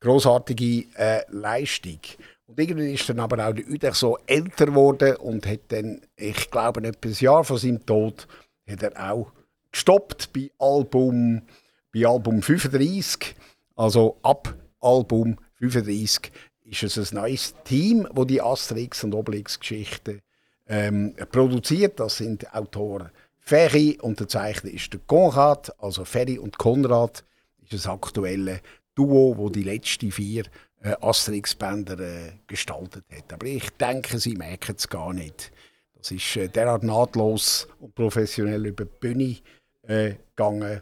großartige 0.00 0.86
äh, 0.96 1.22
Leistung. 1.28 2.00
Und 2.46 2.58
irgendwie 2.58 2.92
ist 2.94 3.08
dann 3.08 3.20
aber 3.20 3.46
auch 3.46 3.52
der 3.52 3.68
Uder 3.68 3.94
so 3.94 4.18
älter 4.26 4.66
geworden 4.66 5.16
und 5.16 5.46
hat 5.46 5.60
dann, 5.68 6.00
ich 6.16 6.50
glaube, 6.50 6.82
etwa 6.82 7.08
ein 7.08 7.14
Jahr 7.14 7.44
vor 7.44 7.58
seinem 7.58 7.84
Tod, 7.86 8.26
hat 8.68 8.82
er 8.82 9.12
auch 9.12 9.32
gestoppt 9.70 10.32
bei 10.32 10.50
Album, 10.58 11.42
bei 11.94 12.06
Album 12.06 12.42
35. 12.42 13.36
Also 13.76 14.18
ab 14.22 14.54
Album 14.80 15.36
35 15.60 16.32
ist 16.64 16.82
es 16.82 17.12
ein 17.12 17.16
neues 17.16 17.54
Team, 17.64 18.08
wo 18.12 18.24
die 18.24 18.42
Asterix 18.42 19.04
und 19.04 19.14
Obelix 19.14 19.60
Geschichten 19.60 20.20
ähm, 20.66 21.14
produziert. 21.30 22.00
Das 22.00 22.16
sind 22.16 22.52
Autoren 22.52 23.10
Ferry 23.50 23.98
Zeichner 24.28 24.70
ist 24.70 24.92
der 24.92 25.00
Konrad, 25.08 25.74
also 25.82 26.04
Ferry 26.04 26.38
und 26.38 26.56
Konrad 26.56 27.24
ist 27.60 27.72
das 27.72 27.88
aktuelle 27.88 28.60
Duo, 28.94 29.36
wo 29.36 29.50
die 29.50 29.64
letzten 29.64 30.12
vier 30.12 30.44
äh, 30.82 30.94
Asterix-Bänder 31.00 31.98
äh, 31.98 32.32
gestaltet 32.46 33.04
hat. 33.10 33.32
Aber 33.32 33.46
ich 33.46 33.68
denke, 33.70 34.20
sie 34.20 34.36
merken 34.36 34.76
es 34.78 34.88
gar 34.88 35.12
nicht. 35.12 35.50
Das 35.96 36.12
ist 36.12 36.36
äh, 36.36 36.46
derart 36.46 36.84
nahtlos 36.84 37.66
und 37.80 37.92
professionell 37.96 38.66
über 38.66 38.84
die 38.84 38.98
Bühne 39.00 39.36
äh, 39.82 40.14
gegangen. 40.36 40.80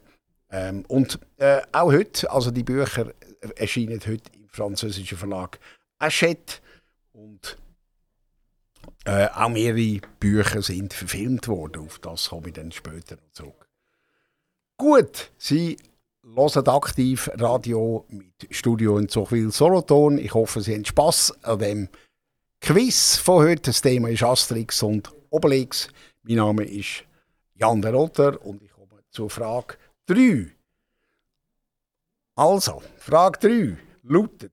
Ähm, 0.50 0.84
und 0.88 1.18
äh, 1.38 1.62
auch 1.72 1.90
heute, 1.90 2.30
also 2.30 2.50
die 2.50 2.64
Bücher 2.64 3.14
erscheinen 3.56 4.00
heute 4.06 4.30
im 4.34 4.46
französischen 4.50 5.16
Verlag 5.16 5.58
Hachette 5.98 6.56
und 7.14 7.56
äh, 9.08 9.30
auch 9.34 9.48
mehrere 9.48 10.00
Bücher 10.20 10.60
sind 10.60 10.92
verfilmt 10.92 11.48
worden. 11.48 11.86
Auf 11.86 11.98
das 11.98 12.28
komme 12.28 12.48
ich 12.48 12.54
dann 12.54 12.72
später 12.72 13.16
noch 13.16 13.32
zurück. 13.32 13.68
Gut, 14.76 15.32
Sie 15.38 15.78
hören 16.22 16.68
aktiv 16.68 17.30
Radio 17.34 18.04
mit 18.08 18.46
Studio 18.50 18.98
in 18.98 19.08
Zuchwil 19.08 19.50
Solothurn. 19.50 20.18
Ich 20.18 20.34
hoffe, 20.34 20.60
Sie 20.60 20.74
haben 20.74 20.84
Spass 20.84 21.32
an 21.42 21.58
dem 21.58 21.88
Quiz 22.60 23.16
von 23.16 23.44
heute. 23.44 23.62
Das 23.62 23.80
Thema 23.80 24.10
ist 24.10 24.22
Asterix 24.22 24.82
und 24.82 25.10
Obelix. 25.30 25.88
Mein 26.22 26.36
Name 26.36 26.64
ist 26.64 27.04
Jan 27.54 27.80
der 27.80 27.94
Rotter 27.94 28.44
und 28.44 28.62
ich 28.62 28.70
komme 28.70 29.02
zur 29.10 29.30
Frage 29.30 29.76
3. 30.06 30.52
Also, 32.34 32.82
Frage 32.98 33.38
3 33.48 33.76
lautet: 34.02 34.52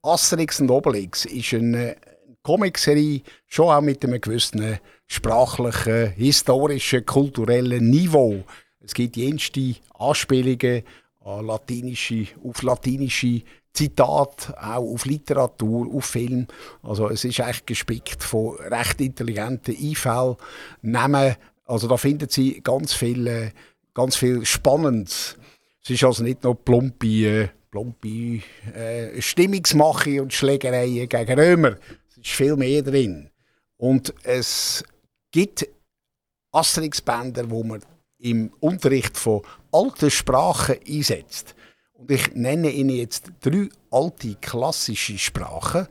Asterix 0.00 0.60
und 0.60 0.70
Obelix 0.70 1.26
ist 1.26 1.52
eine 1.52 1.96
Comicserie, 2.42 3.22
schon 3.46 3.68
auch 3.68 3.80
mit 3.80 4.04
einem 4.04 4.20
gewissen 4.20 4.78
sprachlichen, 5.06 6.10
historischen, 6.12 7.06
kulturellen 7.06 7.90
Niveau. 7.90 8.44
Es 8.80 8.94
gibt 8.94 9.16
jenste 9.16 9.76
Anspielungen 9.98 10.82
an 11.24 11.46
latinische, 11.46 12.26
auf 12.42 12.62
latinische 12.62 13.42
Zitate, 13.72 14.54
auch 14.60 14.92
auf 14.94 15.04
Literatur, 15.06 15.88
auf 15.94 16.04
Film. 16.04 16.46
Also 16.82 17.08
es 17.08 17.24
ist 17.24 17.40
eigentlich 17.40 17.66
gespickt 17.66 18.22
von 18.22 18.56
recht 18.56 19.00
intelligenten 19.00 19.76
Einfällen. 19.76 20.36
Namen, 20.82 21.36
also 21.66 21.88
da 21.88 21.96
finden 21.96 22.28
Sie 22.28 22.60
ganz 22.62 22.92
viel, 22.92 23.26
äh, 23.26 23.50
ganz 23.94 24.16
viel 24.16 24.44
Spannendes. 24.44 25.38
Es 25.82 25.90
ist 25.90 26.04
also 26.04 26.22
nicht 26.22 26.42
nur 26.44 26.54
plumpe, 26.54 27.06
äh, 27.06 27.48
plumpe 27.70 28.40
äh, 28.74 29.20
Stimmungsmache 29.20 30.20
und 30.22 30.32
Schlägereien 30.32 31.08
gegen 31.08 31.38
Römer. 31.38 31.76
Ist 32.22 32.30
viel 32.30 32.56
mehr 32.56 32.82
drin. 32.82 33.30
Und 33.76 34.14
es 34.22 34.84
gibt 35.32 35.66
Asterix-Bänder, 36.52 37.50
wo 37.50 37.64
man 37.64 37.82
im 38.18 38.52
Unterricht 38.60 39.16
von 39.16 39.42
alten 39.72 40.10
Sprachen 40.10 40.76
einsetzt. 40.86 41.56
Und 41.94 42.10
ich 42.10 42.32
nenne 42.34 42.70
Ihnen 42.70 42.90
jetzt 42.90 43.32
drei 43.40 43.68
alte 43.90 44.36
klassische 44.36 45.18
Sprachen. 45.18 45.88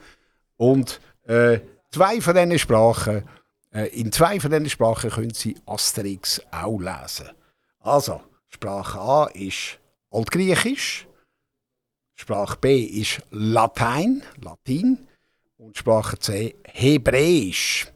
Und 0.55 1.01
äh, 1.23 1.59
zwei 1.91 2.21
von 2.21 2.35
diesen 2.35 2.59
Sprachen, 2.59 3.27
äh, 3.73 3.87
in 3.87 4.11
zwei 4.11 4.39
von 4.39 4.51
diesen 4.51 4.69
Sprachen 4.69 5.09
können 5.09 5.33
Sie 5.33 5.57
Asterix 5.65 6.41
auch 6.51 6.79
lesen. 6.79 7.29
Also, 7.79 8.21
Sprache 8.47 8.99
A 8.99 9.25
ist 9.33 9.79
Altgriechisch, 10.11 11.07
Sprache 12.15 12.57
B 12.57 12.83
ist 12.83 13.21
Latein, 13.31 14.23
Latin 14.41 15.07
und 15.61 15.77
Sprache 15.77 16.17
C 16.17 16.55
Hebräisch. 16.65 17.87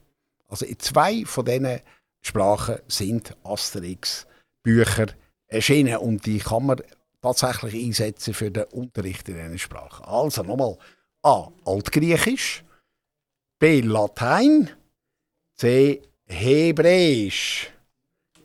Also 0.48 0.66
in 0.66 0.80
zwei 0.80 1.26
von 1.26 1.46
diesen 1.46 1.82
Sprachen 2.22 2.80
sind 2.88 3.36
Asterix-Bücher 3.44 5.08
erschienen 5.48 5.98
und 5.98 6.26
die 6.26 6.40
kann 6.40 6.68
man 6.68 6.82
tatsächlich 7.22 7.84
einsetzen 7.84 8.34
für 8.34 8.52
den 8.52 8.66
Unterricht 8.66 9.28
in 9.30 9.36
diesen 9.36 9.60
Sprachen. 9.60 10.06
Also 10.06 10.44
nochmal 10.44 10.78
A. 11.24 11.52
Altgriechisch, 11.66 12.64
B. 13.58 13.82
Latein, 13.82 14.70
C. 15.56 16.02
Hebräisch. 16.28 17.72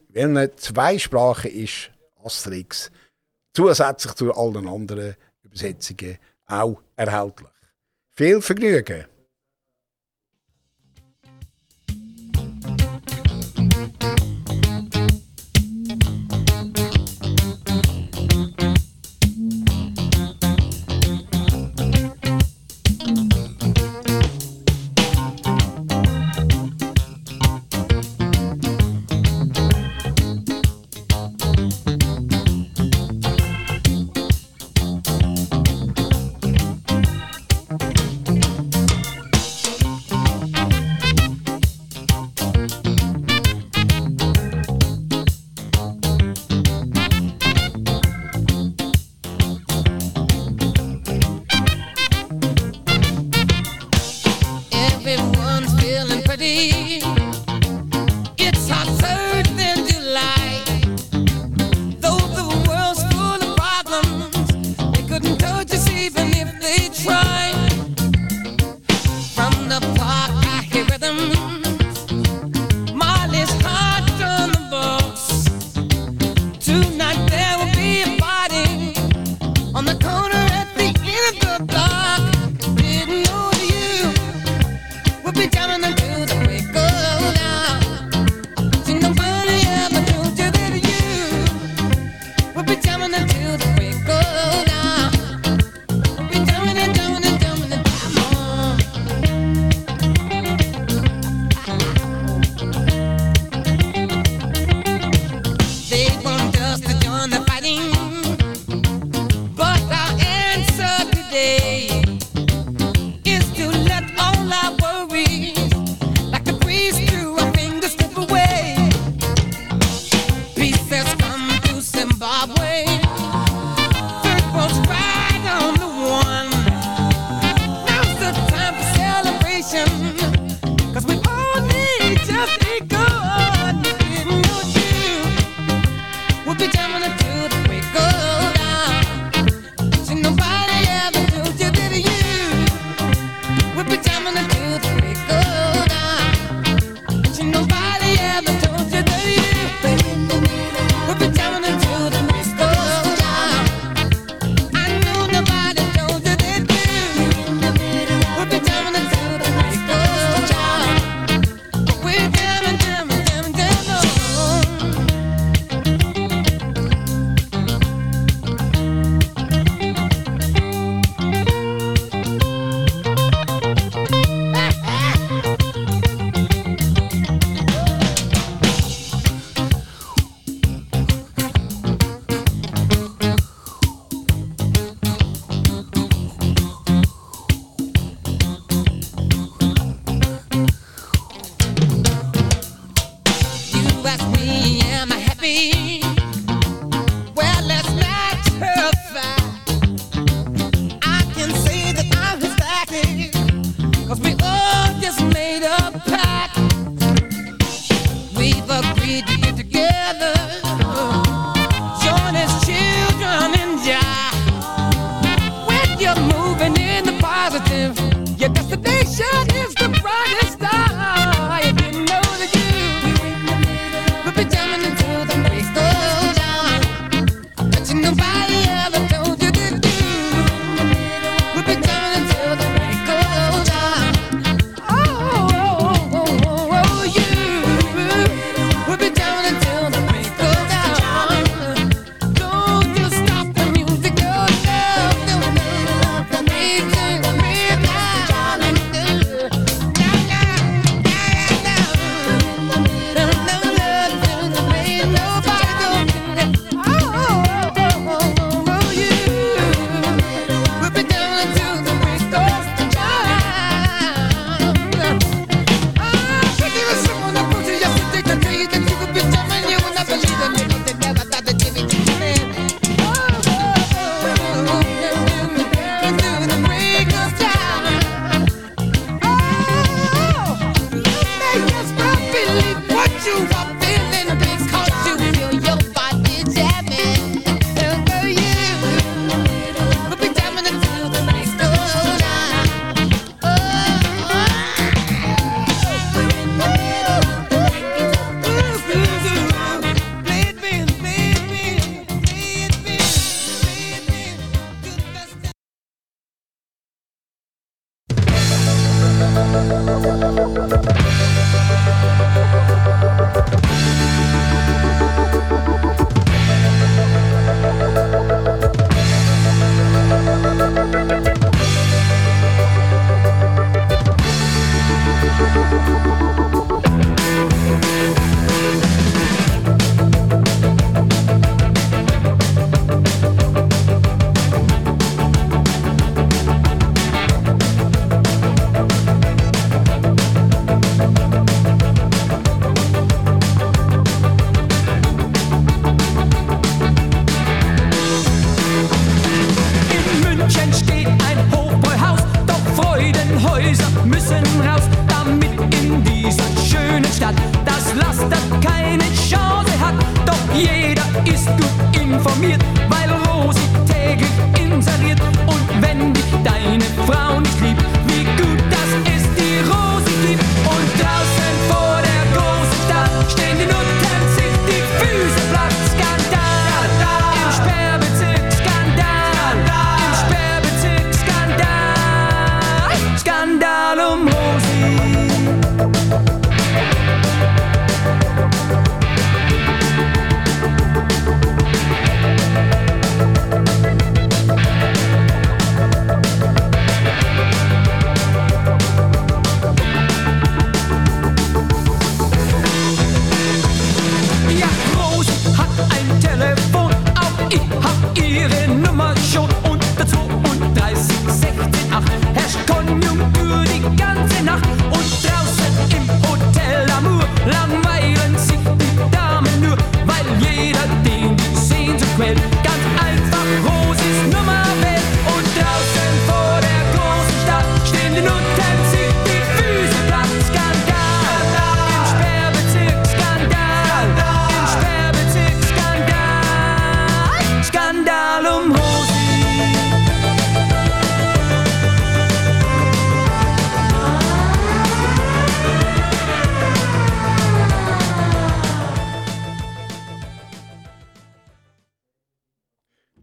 Wenn 0.09 0.51
zwei 0.57 0.99
Sprachen 0.99 1.51
ist 1.51 1.91
Asterix 2.25 2.91
zusätzlich 3.53 4.15
zu 4.15 4.35
allen 4.35 4.67
anderen 4.67 5.15
Übersetzungen 5.43 6.19
auch 6.47 6.81
erhältlich. 6.97 7.60
Viel 8.21 8.43
Vergnügen! 8.43 9.07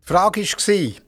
Frage 0.08 0.44
war, 0.44 1.02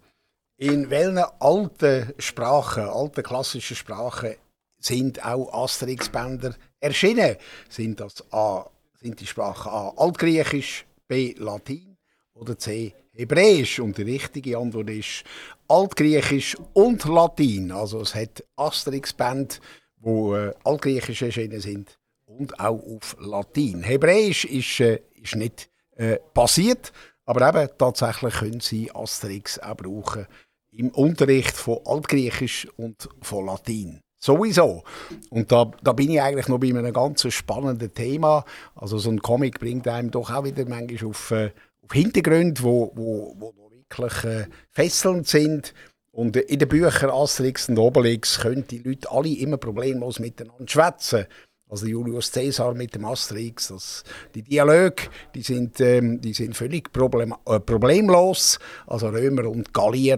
in 0.57 0.89
welchen 0.89 1.23
alten 1.39 2.13
Sprachen, 2.17 2.83
alten 2.83 3.23
klassischen 3.23 3.77
Sprachen, 3.77 4.35
sind 4.77 5.25
auch 5.25 5.53
Asterix-Bänder 5.53 6.53
erschienen? 6.81 7.37
Sind, 7.69 8.01
das 8.01 8.21
A, 8.33 8.69
sind 8.99 9.21
die 9.21 9.25
Sprachen 9.25 9.71
A 9.71 9.93
Altgriechisch, 9.95 10.85
B 11.07 11.33
Latin 11.37 11.95
oder 12.33 12.57
C 12.57 12.93
Hebräisch? 13.13 13.79
Und 13.79 13.97
die 13.97 14.01
richtige 14.01 14.57
Antwort 14.57 14.89
ist 14.89 15.23
Altgriechisch 15.69 16.57
und 16.73 17.05
Latin. 17.05 17.71
Also 17.71 18.01
es 18.01 18.13
hat 18.13 18.43
Asterix-Bände, 18.57 19.55
die 19.95 20.09
äh, 20.09 20.53
Altgriechisch 20.65 21.21
erschienen 21.21 21.61
sind 21.61 21.97
und 22.25 22.59
auch 22.59 22.83
auf 22.83 23.15
Latin. 23.17 23.81
Hebräisch 23.81 24.43
ist, 24.43 24.81
äh, 24.81 24.99
ist 25.13 25.37
nicht 25.37 25.69
äh, 25.95 26.17
passiert, 26.33 26.91
aber 27.29 27.47
eben 27.47 27.69
tatsächlich 27.77 28.33
können 28.33 28.59
Sie 28.59 28.89
Asterix 28.91 29.59
auch 29.59 29.77
brauchen 29.77 30.25
im 30.71 30.89
Unterricht 30.89 31.55
von 31.55 31.77
Altgriechisch 31.85 32.67
und 32.75 33.07
von 33.21 33.45
Latin. 33.45 34.01
Sowieso. 34.19 34.83
Und 35.29 35.51
da, 35.51 35.71
da 35.83 35.93
bin 35.93 36.09
ich 36.09 36.19
eigentlich 36.19 36.47
noch 36.47 36.57
bei 36.57 36.69
einem 36.69 36.91
ganz 36.91 37.31
spannenden 37.31 37.93
Thema. 37.93 38.45
Also 38.73 38.97
so 38.97 39.11
ein 39.11 39.21
Comic 39.21 39.59
bringt 39.59 39.87
einem 39.87 40.09
doch 40.09 40.31
auch 40.31 40.43
wieder 40.43 40.65
manchmal 40.65 41.11
auf, 41.11 41.29
äh, 41.29 41.51
auf 41.83 41.91
Hintergründe, 41.93 42.63
wo, 42.63 42.91
wo, 42.95 43.35
wo 43.37 43.53
wirklich 43.71 44.23
äh, 44.23 44.47
fesselnd 44.71 45.27
sind. 45.27 45.75
Und 46.11 46.35
in 46.35 46.57
den 46.57 46.67
Büchern 46.67 47.11
Asterix 47.11 47.69
und 47.69 47.77
Obelix 47.77 48.39
können 48.39 48.65
die 48.67 48.79
Leute 48.79 49.11
alle 49.11 49.29
immer 49.29 49.57
problemlos 49.57 50.17
miteinander 50.17 50.67
schwätzen. 50.67 51.27
Also 51.69 51.85
Julius 51.85 52.31
Caesar 52.31 52.73
mit 52.73 52.95
dem 52.95 53.05
Asterix, 53.05 53.67
das, 53.67 54.03
die 54.33 54.41
Dialoge, 54.41 55.03
die 55.35 55.43
sind, 55.43 55.79
ähm, 55.79 56.19
die 56.19 56.33
sind 56.33 56.57
völlig 56.57 56.91
problem, 56.91 57.35
äh, 57.45 57.59
problemlos. 57.59 58.57
Also 58.87 59.09
Römer 59.09 59.47
und 59.47 59.71
Gallier 59.71 60.17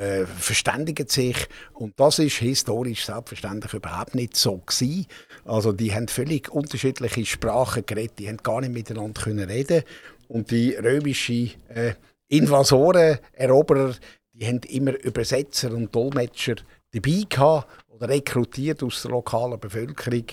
äh, 0.00 0.26
verständigen 0.26 1.06
sich 1.06 1.36
und 1.74 1.98
das 2.00 2.18
ist 2.18 2.38
historisch 2.38 3.04
selbstverständlich 3.04 3.72
überhaupt 3.72 4.16
nicht 4.16 4.34
so 4.34 4.58
gewesen. 4.58 5.06
Also 5.44 5.72
die 5.72 5.94
haben 5.94 6.08
völlig 6.08 6.50
unterschiedliche 6.50 7.24
Sprachen 7.24 7.86
geredet, 7.86 8.18
die 8.18 8.28
haben 8.28 8.38
gar 8.38 8.60
nicht 8.60 8.72
miteinander 8.72 9.22
können 9.22 9.48
reden 9.48 9.84
und 10.26 10.50
die 10.50 10.74
römischen 10.74 11.52
äh, 11.68 11.94
Invasoren, 12.28 13.18
Eroberer, 13.32 13.94
die 14.32 14.46
haben 14.46 14.60
immer 14.68 14.92
Übersetzer 15.04 15.72
und 15.72 15.94
Dolmetscher 15.94 16.56
dabei 16.92 17.24
gehabt 17.28 17.68
oder 17.88 18.08
rekrutiert 18.08 18.82
aus 18.82 19.02
der 19.02 19.10
lokalen 19.10 19.60
Bevölkerung. 19.60 20.24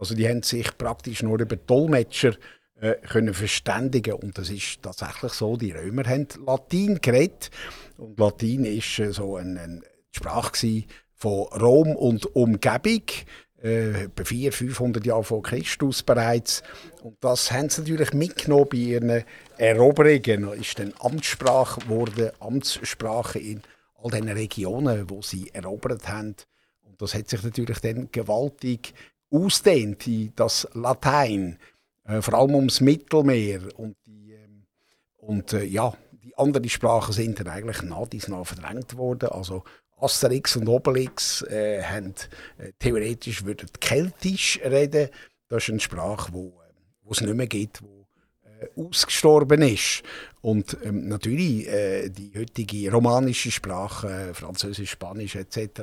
Also 0.00 0.14
die 0.14 0.26
haben 0.26 0.42
sich 0.42 0.76
praktisch 0.78 1.22
nur 1.22 1.38
über 1.38 1.56
Dolmetscher 1.56 2.34
äh, 2.80 2.94
können 3.06 3.34
verständigen 3.34 4.14
und 4.14 4.38
das 4.38 4.48
ist 4.48 4.82
tatsächlich 4.82 5.32
so. 5.32 5.58
Die 5.58 5.72
Römer 5.72 6.04
haben 6.06 6.26
Latin 6.46 6.98
geredet 7.02 7.50
und 7.98 8.18
Latin 8.18 8.64
ist 8.64 8.98
äh, 8.98 9.12
so 9.12 9.36
eine, 9.36 9.60
eine 9.60 9.82
Sprache 10.10 10.84
von 11.14 11.42
Rom 11.48 11.94
und 11.94 12.34
Umgebung 12.34 13.02
äh, 13.62 14.04
etwa 14.04 14.24
400, 14.24 14.54
500 14.54 15.04
Jahre 15.06 15.24
vor 15.24 15.42
Christus 15.42 16.02
bereits. 16.02 16.62
Und 17.02 17.18
das 17.20 17.52
haben 17.52 17.68
sie 17.68 17.82
natürlich 17.82 18.14
mitgenommen 18.14 18.68
bei 18.70 18.78
ihren 18.78 19.24
Eroberungen. 19.58 20.46
Das 20.46 20.58
ist 20.58 20.78
dann 20.78 20.94
Amtssprache 20.98 21.80
geworden, 21.80 22.30
Amtssprache 22.40 23.38
in 23.38 23.60
all 24.02 24.10
den 24.10 24.30
Regionen, 24.30 25.10
wo 25.10 25.20
sie 25.20 25.50
erobert 25.52 26.08
haben. 26.08 26.36
Und 26.80 27.02
das 27.02 27.14
hat 27.14 27.28
sich 27.28 27.42
natürlich 27.42 27.80
dann 27.80 28.08
gewaltig 28.10 28.94
ausdehnt, 29.30 30.08
das 30.36 30.68
Latein, 30.74 31.58
äh, 32.04 32.20
vor 32.20 32.34
allem 32.34 32.54
ums 32.54 32.80
Mittelmeer. 32.80 33.60
Und, 33.78 33.96
die, 34.06 34.32
ähm, 34.32 34.66
und 35.16 35.52
äh, 35.52 35.64
ja, 35.64 35.92
die 36.12 36.36
anderen 36.36 36.68
Sprachen 36.68 37.12
sind 37.12 37.40
dann 37.40 37.48
eigentlich 37.48 37.82
nach 37.82 38.08
dies 38.08 38.28
nach 38.28 38.46
verdrängt 38.46 38.96
worden. 38.96 39.28
Also 39.30 39.64
Asterix 39.98 40.56
und 40.56 40.68
Obelix 40.68 41.42
äh, 41.42 41.82
haben, 41.82 42.14
äh, 42.58 42.72
theoretisch 42.78 43.44
würden 43.44 43.68
Keltisch 43.80 44.60
reden. 44.64 45.08
Das 45.48 45.64
ist 45.64 45.70
eine 45.70 45.80
Sprache, 45.80 46.32
wo, 46.32 46.48
äh, 46.48 46.72
wo 47.02 47.12
es 47.12 47.20
nicht 47.20 47.34
mehr 47.34 47.46
gibt, 47.46 47.82
wo 47.82 48.06
äh, 48.44 48.68
ausgestorben 48.80 49.62
ist. 49.62 50.02
Und 50.40 50.76
ähm, 50.82 51.08
natürlich 51.08 51.68
äh, 51.68 52.08
die 52.08 52.32
heutige 52.36 52.90
romanische 52.90 53.50
Sprache, 53.50 54.08
äh, 54.08 54.34
Französisch, 54.34 54.90
Spanisch 54.90 55.36
etc., 55.36 55.82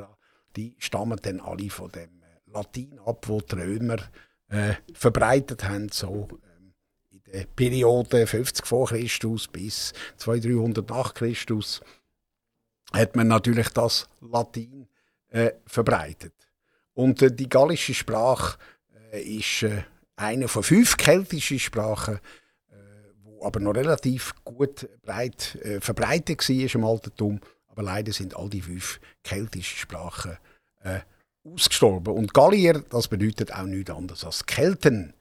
die 0.56 0.74
stammen 0.78 1.18
dann 1.22 1.40
alle 1.40 1.70
von 1.70 1.90
dem 1.92 2.17
Latin 2.52 2.98
ab, 3.04 3.28
wo 3.28 3.40
die 3.40 3.54
Römer 3.54 3.98
äh, 4.48 4.74
verbreitet 4.92 5.64
haben, 5.64 5.88
so 5.90 6.28
ähm, 6.30 6.74
in 7.10 7.22
der 7.32 7.44
Periode 7.44 8.26
50 8.26 8.66
vor 8.66 8.88
Christus 8.88 9.48
bis 9.48 9.92
200, 10.16 10.52
300 10.52 10.90
nach 10.90 11.14
Christus 11.14 11.80
hat 12.92 13.16
man 13.16 13.28
natürlich 13.28 13.68
das 13.70 14.08
Latin 14.20 14.88
äh, 15.28 15.52
verbreitet. 15.66 16.32
Und 16.94 17.22
äh, 17.22 17.30
die 17.30 17.48
gallische 17.48 17.94
Sprache 17.94 18.58
äh, 19.12 19.20
ist 19.20 19.62
äh, 19.62 19.82
eine 20.16 20.48
von 20.48 20.62
fünf 20.62 20.96
keltischen 20.96 21.58
Sprachen, 21.58 22.16
äh, 22.70 22.74
wo 23.22 23.44
aber 23.44 23.60
noch 23.60 23.74
relativ 23.74 24.34
gut 24.44 24.88
breit 25.02 25.58
verbreitet 25.80 26.48
war 26.48 26.74
im 26.74 26.84
Altertum. 26.84 27.40
Aber 27.68 27.82
leider 27.82 28.12
sind 28.12 28.34
all 28.36 28.48
die 28.48 28.62
fünf 28.62 29.00
keltischen 29.22 29.78
Sprachen 29.78 30.38
äh, 30.82 31.00
ausgestorben. 31.44 32.14
Und 32.14 32.34
Gallier, 32.34 32.84
das 32.90 33.08
bedeutet 33.08 33.52
auch 33.52 33.64
nichts 33.64 33.90
anderes 33.90 34.24
als 34.24 34.46
Kelten. 34.46 35.14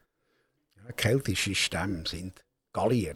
Keltische 0.96 1.56
Stämme 1.56 2.04
sind 2.08 2.44
Gallier. 2.74 3.16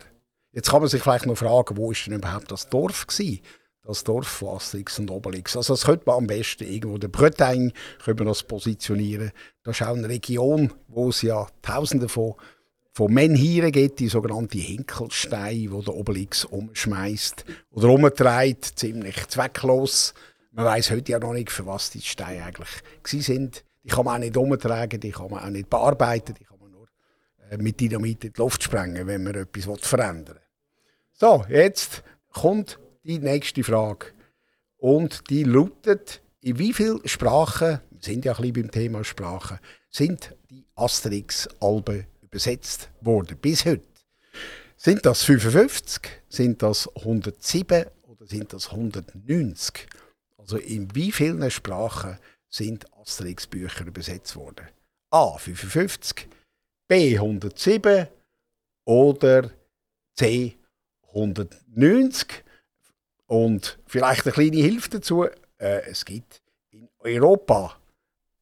Jetzt 0.51 0.69
kann 0.69 0.81
man 0.81 0.89
sich 0.89 1.01
vielleicht 1.01 1.25
noch 1.25 1.37
fragen, 1.37 1.77
wo 1.77 1.91
ist 1.91 2.05
denn 2.05 2.13
überhaupt 2.13 2.51
das 2.51 2.67
Dorf 2.69 3.07
gewesen? 3.07 3.41
das 3.83 4.03
Dorf 4.03 4.27
von 4.27 4.55
Asterix 4.55 4.99
und 4.99 5.09
Obelix. 5.09 5.57
Also 5.57 5.73
das 5.73 5.85
könnte 5.85 6.03
man 6.05 6.17
am 6.17 6.27
besten 6.27 6.65
irgendwo 6.65 6.97
der 6.97 7.07
Bretagne 7.07 7.71
können 8.03 8.19
wir 8.19 8.25
das 8.25 8.43
positionieren. 8.43 9.31
Das 9.63 9.79
ist 9.79 9.87
auch 9.87 9.95
eine 9.95 10.09
Region, 10.09 10.71
wo 10.87 11.09
es 11.09 11.21
ja 11.21 11.47
Tausende 11.61 12.07
von, 12.07 12.35
von 12.93 13.11
Menhiren 13.11 13.71
gibt, 13.71 13.99
die 13.99 14.07
sogenannte 14.07 14.59
Hinkelsteine, 14.59 15.71
wo 15.71 15.81
der 15.81 15.95
Obelix 15.95 16.45
umschmeißt 16.45 17.45
oder 17.71 17.89
umtreibt, 17.89 18.65
ziemlich 18.65 19.27
zwecklos. 19.27 20.13
Man 20.51 20.65
weiß 20.65 20.91
heute 20.91 21.13
ja 21.13 21.19
noch 21.19 21.33
nicht, 21.33 21.49
für 21.49 21.65
was 21.65 21.91
die 21.91 22.01
Steine 22.01 22.43
eigentlich 22.43 22.69
sind. 23.03 23.63
Die 23.83 23.89
kann 23.89 24.05
man 24.05 24.15
auch 24.15 24.19
nicht 24.19 24.37
umtragen, 24.37 24.99
die 24.99 25.11
kann 25.11 25.31
man 25.31 25.43
auch 25.43 25.49
nicht 25.49 25.69
bearbeiten, 25.69 26.33
die 26.33 26.43
kann 26.43 26.59
man 26.59 26.71
nur 26.71 26.87
äh, 27.49 27.57
mit 27.57 27.79
Dynamit 27.79 28.25
in 28.25 28.33
die 28.33 28.39
Luft 28.39 28.61
sprengen, 28.63 29.07
wenn 29.07 29.23
man 29.23 29.35
etwas 29.35 29.65
verändern 29.79 30.35
will. 30.35 30.41
So, 31.13 31.45
jetzt 31.49 32.03
kommt 32.33 32.79
die 33.03 33.19
nächste 33.19 33.63
Frage. 33.63 34.07
Und 34.77 35.29
die 35.29 35.43
lautet, 35.43 36.21
in 36.41 36.59
wie 36.59 36.73
vielen 36.73 37.07
Sprachen, 37.07 37.79
wir 37.89 38.01
sind 38.01 38.25
ja 38.25 38.33
ein 38.33 38.37
bisschen 38.41 38.53
beim 38.53 38.71
Thema 38.71 39.03
Sprachen, 39.03 39.59
sind 39.89 40.35
die 40.49 40.65
Asterix-Alben 40.75 42.07
übersetzt 42.21 42.89
worden 43.01 43.37
bis 43.37 43.65
heute? 43.65 43.83
Sind 44.75 45.05
das 45.05 45.23
55, 45.23 46.01
sind 46.27 46.61
das 46.63 46.89
107 46.95 47.85
oder 48.07 48.25
sind 48.25 48.51
das 48.51 48.71
190? 48.71 49.87
Also 50.41 50.57
in 50.57 50.93
wie 50.95 51.11
vielen 51.11 51.49
Sprachen 51.51 52.17
sind 52.49 52.91
Asterix-Bücher 52.97 53.85
übersetzt 53.85 54.35
worden? 54.35 54.67
A. 55.11 55.37
55, 55.37 56.27
B. 56.87 57.15
107 57.15 58.07
oder 58.85 59.51
C. 60.15 60.57
190? 61.09 62.43
Und 63.27 63.77
vielleicht 63.85 64.25
eine 64.25 64.33
kleine 64.33 64.57
Hilfe 64.57 64.89
dazu. 64.89 65.23
Äh, 65.23 65.83
es 65.85 66.03
gibt 66.03 66.41
in 66.71 66.89
Europa 66.99 67.79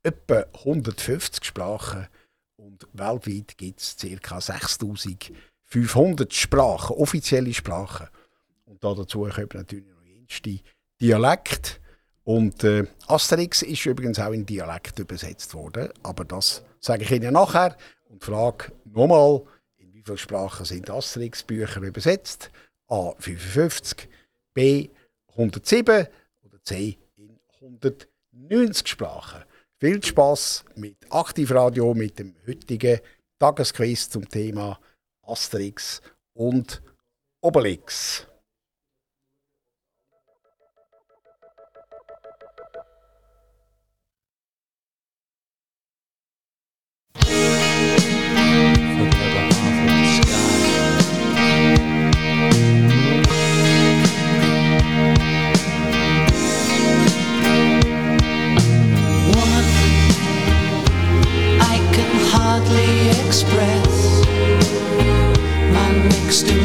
etwa 0.02 0.46
150 0.54 1.44
Sprachen 1.44 2.08
und 2.56 2.88
weltweit 2.94 3.58
gibt 3.58 3.82
es 3.82 3.98
ca. 4.22 4.40
6500 4.40 6.34
Sprachen, 6.34 6.96
offizielle 6.96 7.54
Sprachen. 7.54 8.08
Und 8.66 8.82
da 8.84 8.94
dazu 8.94 9.24
kommt 9.24 9.54
natürlich 9.54 9.86
noch 9.86 10.02
jenste 10.06 10.60
Dialekt. 11.02 11.82
Und 12.30 12.64
äh, 12.64 12.86
Asterix 13.08 13.64
ist 13.64 13.88
übrigens 13.88 14.20
auch 14.20 14.34
in 14.34 14.46
Dialekt 14.46 15.00
übersetzt 15.00 15.56
worden, 15.56 15.90
aber 16.04 16.26
das 16.26 16.64
sage 16.80 17.02
ich 17.02 17.10
Ihnen 17.10 17.34
nachher 17.34 17.76
und 18.08 18.24
frage 18.24 18.72
nochmal, 18.86 19.42
in 19.78 19.92
wie 19.96 20.04
vielen 20.04 20.20
Sprachen 20.20 20.64
sind 20.64 20.92
Asterix-Bücher 20.92 21.82
übersetzt? 21.82 22.52
A. 22.88 23.14
55, 23.18 24.08
B 24.54 24.90
107 25.30 26.06
oder 26.44 26.62
C 26.62 27.00
in 27.16 27.40
190 27.62 28.88
Sprachen. 28.88 29.44
Viel 29.80 30.04
Spaß 30.04 30.66
mit 30.76 30.98
Aktivradio, 31.10 31.96
mit 31.96 32.20
dem 32.20 32.36
heutigen 32.48 33.00
Tagesquiz 33.40 34.08
zum 34.08 34.30
Thema 34.30 34.80
Asterix 35.24 36.00
und 36.36 36.84
Obelix. 37.42 38.29
express. 63.42 64.26
My 65.72 65.92
mixed 66.10 66.59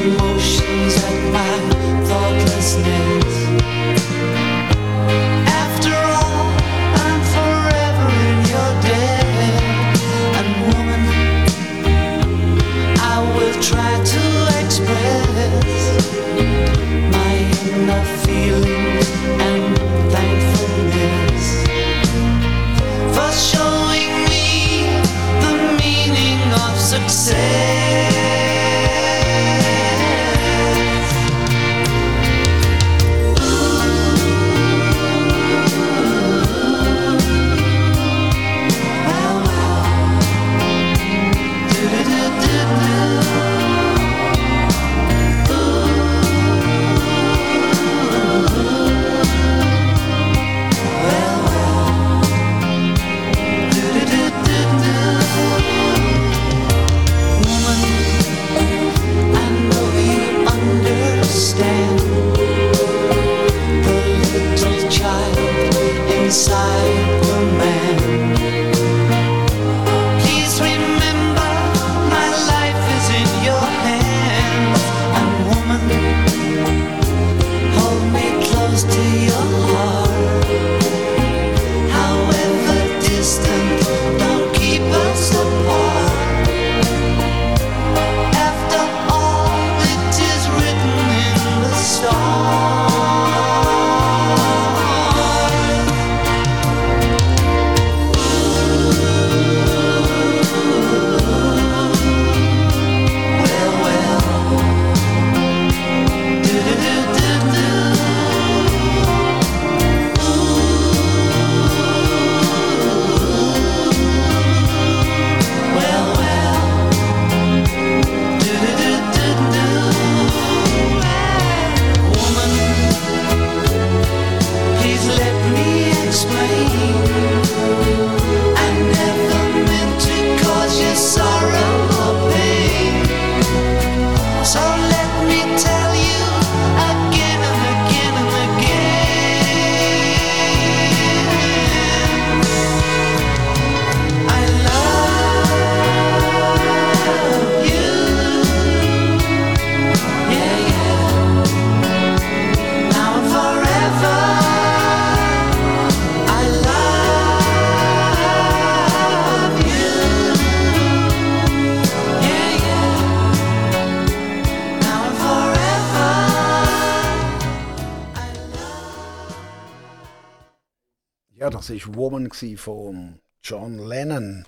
das 171.70 171.86
war 171.86 171.94
Woman 171.94 172.30
von 172.56 173.18
John 173.42 173.78
Lennon. 173.78 174.44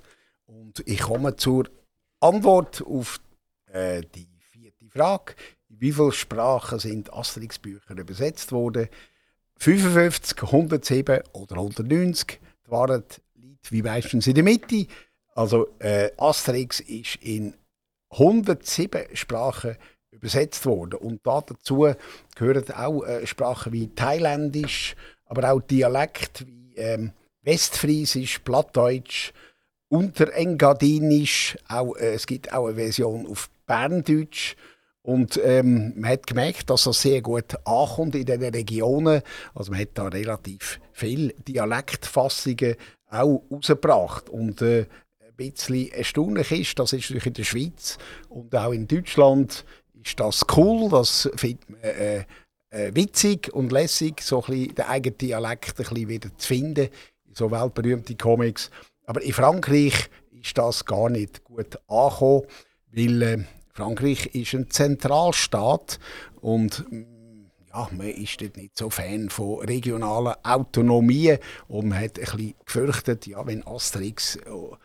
Und 0.47 0.83
ich 0.87 1.01
komme 1.01 1.37
zur 1.37 1.69
Antwort 2.21 2.83
auf 2.87 3.21
äh, 3.67 4.03
die 4.15 4.29
vierte 4.51 4.87
Frage. 4.89 5.35
In 5.69 5.81
wie 5.81 5.93
viele 5.93 6.13
Sprachen 6.13 6.79
sind 6.79 7.13
Asterix-Bücher 7.13 7.97
übersetzt 7.97 8.53
worden? 8.53 8.89
55, 9.57 10.43
107 10.43 11.21
oder 11.33 11.57
190? 11.57 12.41
Die 12.67 12.71
Wahrheit 12.71 13.21
liegt 13.35 13.73
wie 13.73 13.83
meistens 13.83 14.27
in 14.27 14.35
der 14.35 14.45
Mitte. 14.45 14.87
Also 15.35 15.69
äh, 15.79 16.11
Asterix 16.17 16.81
ist 16.81 17.17
in 17.17 17.55
107 18.11 19.17
Sprachen 19.17 19.77
übersetzt 20.11 20.65
worden. 20.67 20.95
Und 20.95 21.21
dazu 21.25 21.93
gehören 22.35 22.71
auch 22.73 23.03
äh, 23.03 23.27
Sprachen 23.27 23.73
wie 23.73 23.89
Thailändisch, 23.89 24.97
aber 25.27 25.53
auch 25.53 25.61
Dialekt 25.61 26.47
wie 26.47 26.66
ähm, 26.77 27.13
Westfriesisch, 27.43 28.41
Plattdeutsch, 28.41 29.33
Unterengadinisch, 29.89 31.57
auch, 31.69 31.95
äh, 31.97 32.15
es 32.15 32.27
gibt 32.27 32.53
auch 32.53 32.67
eine 32.67 32.77
Version 32.77 33.27
auf 33.27 33.49
Berndeutsch. 33.67 34.57
Und 35.03 35.41
ähm, 35.45 35.93
man 35.97 36.11
hat 36.11 36.27
gemerkt, 36.27 36.69
dass 36.69 36.85
das 36.85 37.01
sehr 37.01 37.23
gut 37.23 37.55
ankommt 37.65 38.17
in 38.17 38.25
diesen 38.25 38.43
Regionen. 38.43 39.23
Also 39.55 39.71
man 39.71 39.81
hat 39.81 39.91
da 39.95 40.09
relativ 40.09 40.81
viele 40.93 41.33
Dialektfassungen 41.35 42.75
auch 43.09 43.43
rausgebracht. 43.49 44.29
Und 44.29 44.63
äh, 44.63 44.87
ein 45.21 45.35
bisschen 45.37 45.93
erstaunlich 45.93 46.51
ist, 46.51 46.79
das 46.81 46.93
ist 46.93 47.11
in 47.11 47.33
der 47.33 47.45
Schweiz 47.45 47.99
und 48.29 48.55
auch 48.57 48.73
in 48.73 48.89
Deutschland 48.89 49.65
ist 50.03 50.19
das 50.19 50.45
cool, 50.57 50.89
das 50.89 51.29
findet 51.37 51.71
man 51.71 51.81
äh, 51.81 52.25
äh, 52.77 52.95
witzig 52.95 53.53
und 53.53 53.73
lässig, 53.73 54.21
so 54.23 54.43
ein 54.43 54.53
bisschen 54.53 54.75
den 54.75 54.85
eigenen 54.85 55.19
Dialekt 55.19 55.71
ein 55.71 55.77
bisschen 55.77 56.09
wieder 56.09 56.29
zu 56.37 56.47
finden, 56.47 56.89
so 57.33 57.51
weltberühmte 57.51 58.15
Comics. 58.17 58.71
Aber 59.07 59.23
in 59.23 59.33
Frankreich 59.33 60.11
ist 60.33 60.59
das 60.59 60.85
gar 60.85 61.09
nicht 61.09 61.43
gut 61.45 61.79
angekommen, 61.89 62.43
weil 62.93 63.23
äh, 63.23 63.45
Frankreich 63.73 64.27
ist 64.35 64.55
ein 64.55 64.71
Zentralstaat 64.71 65.99
und 66.41 66.85
mm, 66.91 67.47
ja, 67.69 67.89
man 67.93 68.09
ist 68.09 68.41
dort 68.41 68.57
nicht 68.57 68.77
so 68.77 68.91
Fan 68.91 69.29
von 69.29 69.61
regionaler 69.61 70.39
Autonomie 70.43 71.37
und 71.69 71.89
man 71.89 71.99
hat 71.99 72.19
ein 72.19 72.25
bisschen 72.25 72.55
gefürchtet, 72.65 73.27
ja, 73.27 73.47
wenn 73.47 73.67
Asterix 73.67 74.39
oh, 74.51 74.77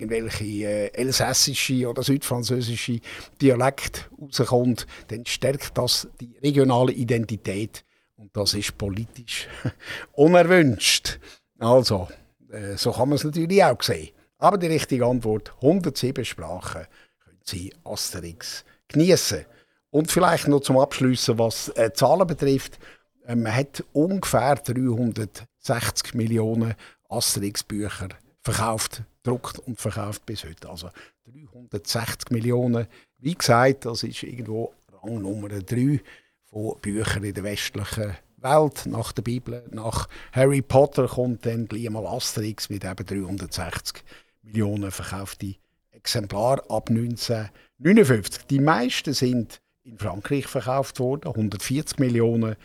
irgendwelche 0.00 0.44
äh, 0.44 0.86
elsässische 0.92 1.88
oder 1.88 2.02
südfranzösische 2.02 3.00
Dialekt 3.40 4.10
rauskommt, 4.20 4.86
dann 5.08 5.26
stärkt 5.26 5.76
das 5.76 6.08
die 6.20 6.36
regionale 6.42 6.92
Identität 6.92 7.84
und 8.16 8.36
das 8.36 8.54
ist 8.54 8.76
politisch 8.76 9.48
unerwünscht. 10.12 11.18
Also, 11.58 12.08
äh, 12.50 12.76
so 12.76 12.92
kann 12.92 13.08
man 13.08 13.16
es 13.16 13.24
natürlich 13.24 13.62
auch 13.62 13.82
sehen. 13.82 14.10
Aber 14.38 14.56
die 14.56 14.68
richtige 14.68 15.06
Antwort, 15.06 15.52
107 15.56 16.24
Sprachen 16.24 16.86
können 17.22 17.38
Sie 17.44 17.72
Asterix 17.84 18.64
genießen. 18.88 19.44
Und 19.90 20.10
vielleicht 20.10 20.48
noch 20.48 20.60
zum 20.60 20.78
Abschließen, 20.78 21.38
was 21.38 21.68
äh, 21.76 21.92
Zahlen 21.92 22.26
betrifft. 22.26 22.78
Äh, 23.26 23.36
man 23.36 23.54
hat 23.54 23.84
ungefähr 23.92 24.54
360 24.56 26.14
Millionen 26.14 26.74
Asterix-Bücher 27.08 28.08
verkauft 28.42 29.02
druckt 29.22 29.58
und 29.58 29.78
verkauft 29.78 30.24
bis 30.26 30.44
heute. 30.44 30.68
Also 30.68 30.90
360 31.26 32.30
Millionen. 32.30 32.86
Wie 33.18 33.34
gesagt, 33.34 33.84
das 33.84 34.02
ist 34.02 34.22
irgendwo 34.22 34.72
Rang 35.02 35.22
Nummer 35.22 35.48
3 35.48 36.00
von 36.46 36.78
Büchern 36.80 37.24
in 37.24 37.34
der 37.34 37.44
westlichen 37.44 38.16
Welt. 38.38 38.86
Nach 38.86 39.12
der 39.12 39.22
Bibel, 39.22 39.64
nach 39.70 40.08
Harry 40.32 40.62
Potter 40.62 41.06
kommt 41.06 41.44
dann 41.46 41.66
gleich 41.66 41.90
mal 41.90 42.06
Asterix 42.06 42.68
mit 42.70 42.84
eben 42.84 43.06
360 43.06 44.02
Millionen 44.42 44.90
verkaufte 44.90 45.54
Exemplare 45.90 46.62
ab 46.70 46.88
1959. 46.88 48.46
Die 48.46 48.58
meisten 48.58 49.12
sind 49.12 49.60
in 49.82 49.98
Frankreich 49.98 50.46
verkauft 50.46 50.98
worden, 50.98 51.28
140 51.28 51.98
Millionen 51.98 52.56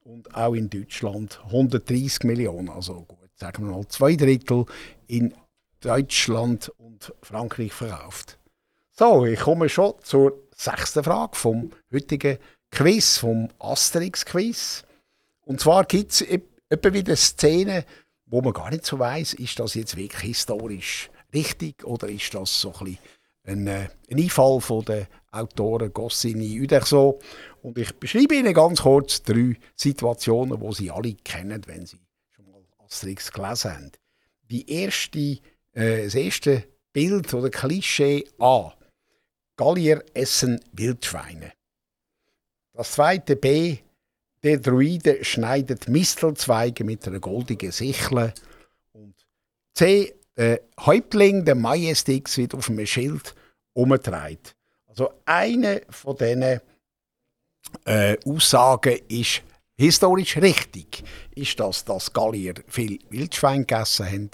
und 0.00 0.34
auch 0.34 0.54
in 0.54 0.70
Deutschland 0.70 1.40
130 1.46 2.24
Millionen. 2.24 2.68
Also 2.68 3.02
gut, 3.02 3.30
sagen 3.34 3.66
wir 3.66 3.76
mal 3.76 3.88
zwei 3.88 4.16
Drittel 4.16 4.66
in 5.06 5.34
Deutschland 5.80 6.70
und 6.78 7.12
Frankreich 7.22 7.72
verkauft. 7.72 8.38
So, 8.92 9.26
ich 9.26 9.40
komme 9.40 9.68
schon 9.68 9.94
zur 10.02 10.44
sechsten 10.56 11.04
Frage 11.04 11.36
vom 11.36 11.70
heutigen 11.92 12.38
Quiz, 12.70 13.18
vom 13.18 13.48
Asterix-Quiz. 13.58 14.84
Und 15.42 15.60
zwar 15.60 15.84
gibt 15.84 16.12
es 16.12 16.22
etwa 16.22 16.92
wieder 16.92 17.16
Szenen, 17.16 17.84
wo 18.26 18.40
man 18.40 18.52
gar 18.52 18.70
nicht 18.70 18.86
so 18.86 18.98
weiß, 18.98 19.34
ist 19.34 19.58
das 19.58 19.74
jetzt 19.74 19.96
wirklich 19.96 20.22
historisch 20.22 21.10
richtig 21.32 21.84
oder 21.84 22.08
ist 22.08 22.32
das 22.34 22.60
so 22.60 22.72
ein, 22.80 22.98
ein, 23.44 23.66
äh, 23.66 23.88
ein 24.10 24.18
Einfall 24.18 24.60
von 24.60 24.84
den 24.84 25.06
Autoren 25.30 25.92
Goscinny 25.92 26.60
Uderso. 26.60 27.18
Und 27.62 27.78
ich 27.78 27.92
beschreibe 27.98 28.36
Ihnen 28.36 28.54
ganz 28.54 28.82
kurz 28.82 29.22
drei 29.22 29.56
Situationen, 29.74 30.60
wo 30.60 30.72
Sie 30.72 30.90
alle 30.90 31.14
kennen, 31.14 31.62
wenn 31.66 31.84
Sie 31.84 32.00
schon 32.30 32.50
mal 32.50 32.62
Asterix 32.84 33.32
gelesen 33.32 33.72
haben. 33.72 33.92
Die 34.54 34.70
erste 34.70 35.40
äh, 35.72 36.04
das 36.04 36.14
erste 36.14 36.62
Bild 36.92 37.34
oder 37.34 37.50
Klischee 37.50 38.24
A. 38.38 38.72
Gallier 39.56 40.04
essen 40.14 40.60
Wildschweine. 40.70 41.52
Das 42.72 42.92
zweite 42.92 43.34
B. 43.34 43.78
Der 44.44 44.58
Druide 44.58 45.24
schneidet 45.24 45.88
Mistelzweige 45.88 46.84
mit 46.84 47.04
einer 47.08 47.18
goldigen 47.18 47.72
Sichel. 47.72 48.32
Und 48.92 49.16
C. 49.74 50.14
Der 50.36 50.60
Häuptling, 50.78 51.44
der 51.44 51.56
Majestix, 51.56 52.38
wird 52.38 52.54
auf 52.54 52.70
einem 52.70 52.86
Schild 52.86 53.34
umgedreht. 53.72 54.54
Also 54.86 55.14
eine 55.24 55.82
von 55.90 56.16
diesen 56.16 56.60
äh, 57.86 58.16
Aussagen 58.24 59.00
ist 59.08 59.42
historisch 59.76 60.36
richtig? 60.36 61.02
Ist 61.34 61.58
das, 61.58 61.84
dass 61.84 62.12
Gallier 62.12 62.54
viel 62.68 63.00
Wildschwein 63.10 63.66
gegessen 63.66 64.06
haben? 64.06 64.30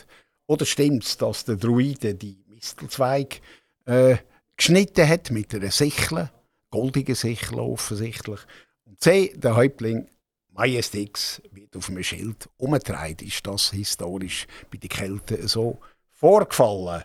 Oder 0.50 0.66
stimmt 0.66 1.04
es, 1.04 1.16
dass 1.16 1.44
der 1.44 1.54
Druide 1.54 2.16
die 2.16 2.42
Mistelzweig 2.48 3.40
äh, 3.84 4.16
geschnitten 4.56 5.08
hat 5.08 5.30
mit 5.30 5.54
einer 5.54 5.70
Sichel, 5.70 6.28
goldigen 6.70 7.14
Sichel 7.14 7.60
offensichtlich? 7.60 8.40
Und 8.84 9.00
C, 9.00 9.32
der 9.36 9.54
Häuptling 9.54 10.08
Majestix 10.48 11.40
wird 11.52 11.76
auf 11.76 11.88
einem 11.88 12.02
Schild 12.02 12.48
umgetragen. 12.56 13.24
Ist 13.24 13.46
das 13.46 13.70
historisch 13.70 14.48
bei 14.72 14.78
den 14.78 14.90
Kelten 14.90 15.46
so 15.46 15.78
vorgefallen? 16.10 17.04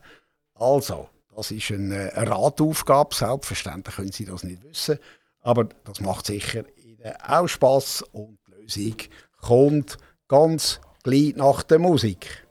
Also, 0.55 1.09
das 1.35 1.51
ist 1.51 1.69
eine, 1.69 2.13
eine 2.15 2.31
Rataufgabe. 2.31 3.13
Selbstverständlich 3.13 3.95
können 3.95 4.11
Sie 4.11 4.25
das 4.25 4.41
nicht 4.41 4.63
wissen. 4.63 4.97
Aber 5.41 5.65
das 5.83 6.01
macht 6.01 6.25
sicher 6.25 6.63
Ihnen 6.77 7.13
auch 7.21 7.47
Spass 7.47 8.01
und 8.11 8.39
die 8.47 8.53
Lösung 8.53 8.95
kommt 9.39 9.99
ganz 10.27 10.81
gleich 11.03 11.35
nach 11.35 11.61
der 11.61 11.77
Musik. 11.77 12.44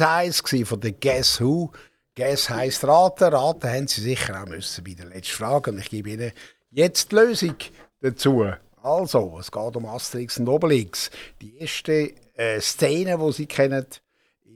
«These 0.00 0.06
Eyes» 0.06 0.42
von 0.64 0.80
der 0.80 0.92
Guess 0.92 1.40
Who. 1.40 1.70
Guess 2.14 2.48
heisst 2.48 2.84
raten. 2.84 3.34
Raten 3.34 3.68
haben 3.68 3.86
Sie 3.86 4.00
sicher 4.00 4.42
auch 4.42 4.46
müssen 4.46 4.82
bei 4.82 4.94
der 4.94 5.06
letzten 5.06 5.34
Frage. 5.34 5.70
Und 5.70 5.78
ich 5.78 5.90
gebe 5.90 6.10
Ihnen 6.10 6.32
jetzt 6.70 7.12
die 7.12 7.16
Lösung 7.16 7.56
dazu. 8.00 8.46
Also, 8.82 9.36
es 9.38 9.52
geht 9.52 9.76
um 9.76 9.84
Asterix 9.84 10.38
und 10.38 10.48
Obelix. 10.48 11.10
Die 11.42 11.58
erste 11.58 12.14
äh, 12.34 12.60
Szene, 12.60 13.18
die 13.18 13.32
Sie 13.32 13.46
kennen, 13.46 13.84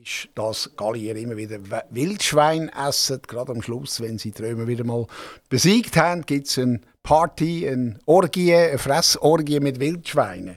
ist, 0.01 0.29
dass 0.35 0.71
Gallier 0.79 1.15
immer 1.17 1.37
wieder 1.37 1.59
Wildschwein 1.91 2.71
essen. 2.71 3.21
Gerade 3.27 3.53
am 3.53 3.61
Schluss, 3.61 4.01
wenn 4.01 4.17
sie 4.17 4.31
die 4.31 4.43
Römer 4.43 4.67
wieder 4.67 4.85
mal 4.85 5.07
besiegt 5.51 5.99
haben, 5.99 6.25
gibt 6.25 6.47
es 6.47 6.59
eine 6.59 6.81
Party, 7.03 7.69
eine 7.69 7.99
Orgie, 8.07 8.55
eine 8.55 8.79
Fressorgie 8.79 9.61
mit 9.61 9.79
Wildschweinen. 9.79 10.57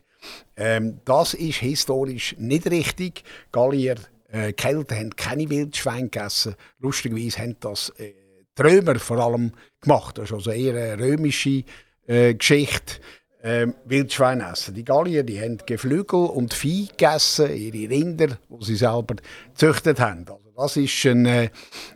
Ähm, 0.55 1.01
das 1.03 1.33
ist 1.33 1.57
historisch 1.57 2.35
nicht 2.39 2.67
richtig. 2.71 3.23
Gallier, 3.51 3.95
äh, 4.29 4.53
Kelten 4.53 4.97
haben 4.97 5.15
keine 5.15 5.49
Wildschweine 5.49 6.09
gegessen. 6.09 6.55
Lustigerweise 6.79 7.39
haben 7.39 7.55
das 7.59 7.89
äh, 7.97 8.13
die 8.57 8.61
Römer 8.61 8.99
vor 8.99 9.19
allem 9.19 9.51
gemacht. 9.81 10.17
Das 10.17 10.25
ist 10.25 10.33
also 10.33 10.51
eher 10.51 10.93
eine 10.93 11.03
römische 11.03 11.63
äh, 12.07 12.33
Geschichte. 12.33 12.95
Ähm, 13.43 13.75
Wildschwein 13.85 14.41
essen. 14.41 14.73
Die 14.73 14.83
Gallier 14.83 15.23
die 15.23 15.39
haben 15.39 15.59
Geflügel 15.65 16.25
und 16.25 16.53
Vieh 16.53 16.87
gegessen, 16.87 17.55
ihre 17.55 17.89
Rinder, 17.89 18.39
die 18.49 18.65
sie 18.65 18.75
selber 18.75 19.15
gezüchtet 19.49 19.99
haben. 19.99 20.25
Also 20.27 20.51
Das 20.55 20.75
ist 20.75 21.05
ein, 21.05 21.25
äh, 21.27 21.49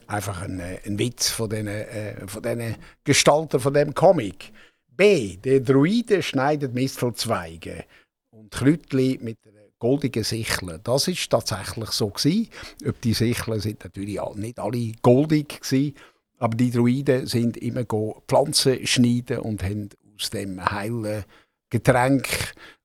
einfach 0.06 0.44
ein, 0.44 0.60
äh, 0.60 0.78
ein, 0.86 1.00
Witz 1.00 1.30
von 1.30 1.50
diesen, 1.50 1.68
äh, 1.68 2.28
von 2.28 2.44
diesen 2.44 2.76
Gestalten 3.04 3.60
von 3.60 3.74
dem 3.74 3.96
Comic. 3.96 4.52
B. 4.96 5.38
Der 5.38 5.62
Druide 5.62 6.22
schneidet 6.22 6.76
Mistelzweige 6.76 7.86
und 8.30 8.52
Krütli 8.52 9.18
mit 9.22 9.40
einer 9.82 9.90
goldigen 9.90 10.24
Sichel. 10.24 10.80
Das 10.84 11.08
ist 11.08 11.30
tatsächlich 11.30 11.90
so 11.92 12.10
gewesen. 12.10 12.50
Ob 12.88 13.02
die 13.02 13.14
Sicheln 13.14 13.60
sind 13.60 13.84
natürlich 13.84 14.20
nicht 14.36 14.60
alle 14.60 14.92
goldig 15.02 15.62
gewesen, 15.62 15.96
aber 16.38 16.56
die 16.56 16.72
Druiden 16.72 17.28
sind 17.28 17.58
immer 17.58 17.84
Pflanzen 18.28 18.86
schneiden 18.86 19.40
und 19.40 19.64
haben 19.64 19.90
aus 20.16 20.30
dem 20.30 20.64
heilen 20.64 21.24
Getränk 21.70 22.28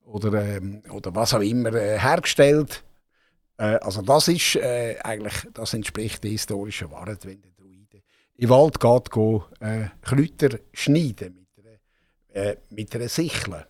oder, 0.04 0.56
ähm, 0.56 0.82
oder 0.90 1.14
was 1.14 1.34
auch 1.34 1.40
immer 1.40 1.72
äh, 1.74 1.98
hergestellt. 1.98 2.84
Äh, 3.58 3.76
also 3.76 4.02
das 4.02 4.28
ist 4.28 4.56
äh, 4.56 4.96
eigentlich, 5.02 5.34
das 5.52 5.74
entspricht 5.74 6.22
der 6.22 6.30
historischen 6.30 6.90
Wahrheit, 6.90 7.24
wenn 7.26 7.40
der 7.40 7.52
Druide 7.52 8.02
im 8.36 8.50
Wald 8.50 8.78
geht, 8.78 9.10
go, 9.10 9.44
äh, 9.60 9.86
Kräuter 10.02 10.58
schneiden 10.72 11.34
mit 11.34 11.66
einer, 11.66 12.50
äh, 12.50 12.56
mit 12.70 12.94
einer 12.94 13.08
Sichel. 13.08 13.66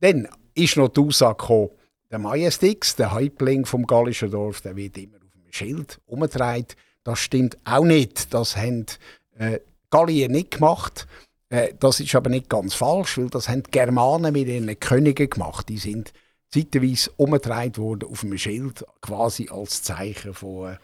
Dann 0.00 0.28
ist 0.54 0.76
noch 0.76 0.88
die 0.88 1.00
Aussage 1.00 1.38
gekommen, 1.38 1.70
der 2.10 2.18
Majestix, 2.18 2.96
der 2.96 3.12
Häuptling 3.12 3.66
vom 3.66 3.86
gallischen 3.86 4.30
Dorf, 4.30 4.60
der 4.60 4.76
wird 4.76 4.96
immer 4.98 5.16
auf 5.16 5.34
einem 5.34 5.52
Schild 5.52 6.00
umgetragen. 6.06 6.66
Das 7.04 7.18
stimmt 7.18 7.58
auch 7.64 7.84
nicht. 7.84 8.32
Das 8.34 8.56
haben 8.56 8.86
äh, 9.38 9.60
Gallien 9.90 10.32
nicht 10.32 10.52
gemacht. 10.52 11.06
Äh, 11.50 11.74
das 11.78 12.00
ist 12.00 12.14
aber 12.14 12.30
nicht 12.30 12.48
ganz 12.48 12.74
falsch, 12.74 13.18
weil 13.18 13.30
das 13.30 13.48
haben 13.48 13.62
die 13.62 13.70
Germanen 13.70 14.32
mit 14.32 14.48
ihren 14.48 14.78
Königen 14.80 15.30
gemacht. 15.30 15.68
Die 15.68 15.78
sind 15.78 16.12
zeitweise 16.50 17.10
umgedreht 17.16 17.78
worden 17.78 18.08
auf 18.10 18.24
einem 18.24 18.38
Schild, 18.38 18.84
quasi 19.00 19.48
als 19.50 19.82
Zeichen 19.82 20.34
von, 20.34 20.72
äh, 20.72 20.76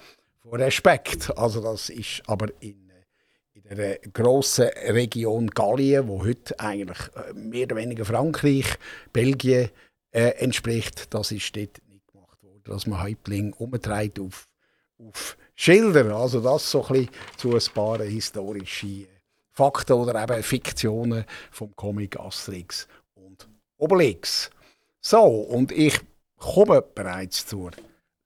von 0.42 0.60
Respekt. 0.60 1.36
Also 1.36 1.62
das 1.62 1.88
ist 1.88 2.22
aber 2.26 2.48
in, 2.60 2.90
äh, 2.90 3.58
in 3.58 3.76
der 3.76 3.98
grossen 4.12 4.68
Region 4.88 5.48
Gallien, 5.48 6.08
wo 6.08 6.24
heute 6.24 6.58
eigentlich 6.60 6.98
äh, 7.16 7.32
mehr 7.32 7.64
oder 7.64 7.76
weniger 7.76 8.04
Frankreich, 8.04 8.66
Belgien 9.12 9.70
äh, 10.14 10.28
entspricht, 10.38 11.12
das 11.12 11.32
ist 11.32 11.56
dort 11.56 11.80
nicht 11.88 12.06
gemacht 12.06 12.40
worden, 12.42 12.62
dass 12.64 12.86
man 12.86 13.02
Häuptling 13.02 13.52
umdreht 13.52 14.20
auf, 14.20 14.46
auf 14.98 15.36
Schilder. 15.56 16.14
Also 16.14 16.40
das 16.40 16.70
so 16.70 16.86
ein 16.86 17.08
zu 17.36 17.52
ein 17.54 17.62
paar 17.74 18.00
historischen 18.02 19.08
Fakten 19.50 19.94
oder 19.94 20.22
eben 20.22 20.42
Fiktionen 20.42 21.24
vom 21.50 21.74
Comic 21.74 22.18
Asterix 22.18 22.86
und 23.14 23.48
Obelix. 23.76 24.50
So, 25.00 25.24
und 25.24 25.72
ich 25.72 26.00
komme 26.36 26.80
bereits 26.82 27.46
zur 27.46 27.72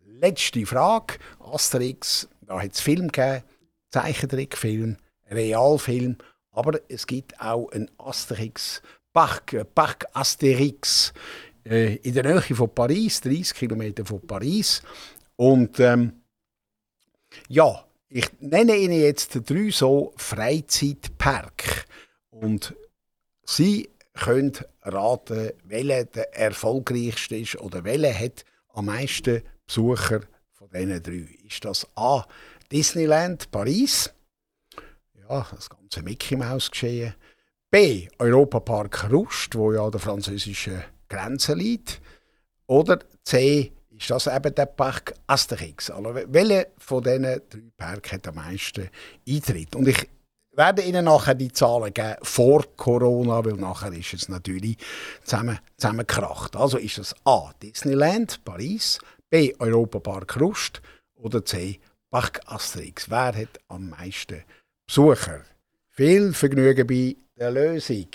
letzten 0.05 0.67
Frage. 0.67 1.15
Asterix, 1.41 2.29
da 2.43 2.61
hat 2.61 2.73
es 2.73 2.81
Film 2.81 3.11
gegeben, 3.11 3.45
Zeichentrickfilm, 3.91 4.97
Realfilm, 5.31 6.17
aber 6.51 6.81
es 6.89 7.07
gibt 7.07 7.41
auch 7.41 7.71
einen 7.71 7.91
Asterix, 7.99 8.83
Park, 9.13 9.57
Park 9.75 10.07
Asterix 10.13 11.13
äh, 11.69 11.97
in 11.97 12.15
der 12.15 12.25
Nähe 12.25 12.41
von 12.55 12.75
Paris, 12.75 13.21
30 13.21 13.55
Kilometer 13.55 14.05
von 14.05 14.21
Paris. 14.27 14.83
Und 15.37 15.79
ähm, 15.81 16.13
ja, 17.49 17.85
ich 18.09 18.27
nenne 18.41 18.77
Ihnen 18.77 19.01
jetzt 19.01 19.39
drei 19.49 19.71
so 19.71 20.13
Freizeitpark. 20.17 21.87
Und 22.31 22.75
Sie 23.45 23.89
können 24.15 24.53
raten, 24.83 25.51
welcher 25.65 26.05
der 26.05 26.35
erfolgreichste 26.37 27.37
ist 27.37 27.57
oder 27.61 27.85
welcher 27.85 28.19
hat 28.19 28.45
am 28.71 28.87
meisten 28.87 29.43
Besucher 29.67 30.21
von 30.53 30.69
diesen 30.71 31.03
drei. 31.03 31.29
Ist 31.47 31.65
das 31.65 31.87
A. 31.97 32.25
Disneyland 32.73 33.51
Paris? 33.51 34.13
Ja, 35.29 35.47
das 35.55 35.69
ganze 35.69 36.03
Mickey 36.03 36.37
Mouse 36.37 36.71
geschehen. 36.71 37.15
B. 37.71 38.09
Europapark 38.19 39.11
Rust, 39.11 39.55
wo 39.55 39.73
ja 39.73 39.91
der 39.91 40.01
französischen 40.01 40.83
Grenze 41.09 41.55
liegt. 41.55 42.01
Oder 42.67 42.99
C 43.25 43.73
ist 43.91 44.11
das 44.11 44.27
eben 44.27 44.55
der 44.55 44.67
Park 44.67 45.15
Asterix. 45.27 45.91
Also, 45.91 46.15
welcher 46.15 46.67
von 46.79 47.03
diesen 47.03 47.23
drei 47.23 47.71
Parks 47.77 48.13
hat 48.13 48.29
am 48.29 48.37
meisten 48.37 48.89
Eintritt? 49.29 49.75
Und 49.75 49.89
ich 49.89 50.09
werde 50.53 50.83
Ihnen 50.83 51.05
nachher 51.05 51.35
die 51.35 51.53
Zahlen 51.53 51.95
geben 51.95 52.17
vor 52.23 52.65
Corona, 52.77 53.45
weil 53.45 53.55
nachher 53.55 53.93
ist 53.93 54.13
es 54.15 54.29
natürlich 54.29 54.77
zusammen, 55.25 55.59
zusammengekracht. 55.77 56.57
Also 56.57 56.79
ist 56.79 56.99
es 56.99 57.15
A. 57.25 57.53
Disneyland, 57.63 58.45
Paris, 58.45 58.99
B. 59.31 59.55
Europapark 59.59 60.41
Rust 60.41 60.83
oder 61.15 61.45
C. 61.45 61.79
Park 62.11 62.41
Asterix. 62.47 63.09
Wer 63.09 63.35
hat 63.35 63.61
am 63.69 63.91
meisten 63.91 64.43
Besucher? 64.87 65.43
Viel 65.91 66.33
Vergnügen 66.33 66.87
bei 66.87 67.17
der 67.37 67.51
Lösung. 67.51 68.09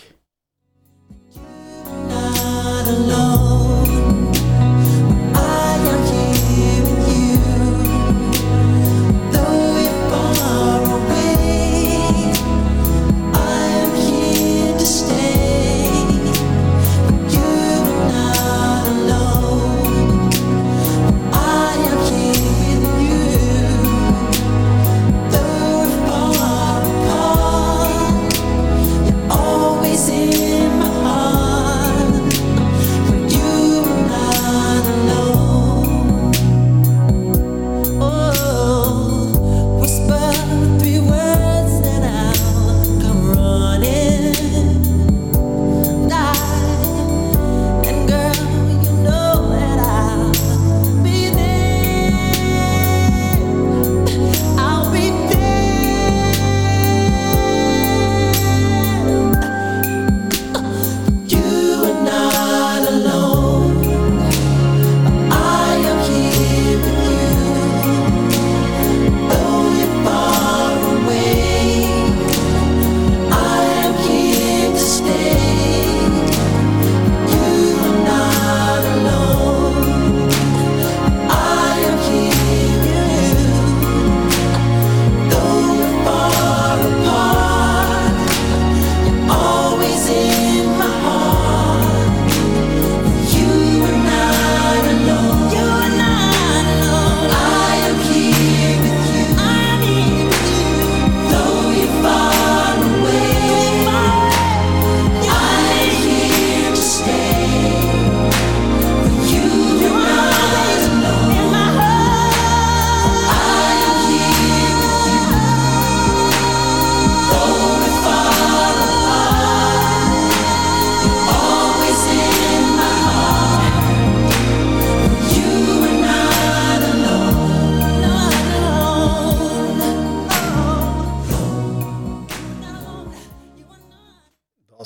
alone. 2.94 3.53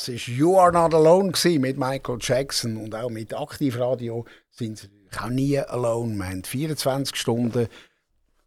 Not 0.08 0.28
alone. 0.28 0.58
Are 0.60 0.72
Not 0.72 0.94
Alone 0.94 1.60
mit 1.60 1.78
Michael 1.78 2.18
Jackson 2.20 2.78
und 2.78 2.96
auch 2.96 3.10
mit 3.10 3.34
Aktivradio 3.34 4.26
sind 4.52 4.78
sie 4.80 4.90
auch 5.18 5.30
nie 5.30 5.60
alone. 5.60 6.16
Wir 6.18 6.26
haben 6.26 6.44
24 6.44 7.16
Stunden 7.16 7.68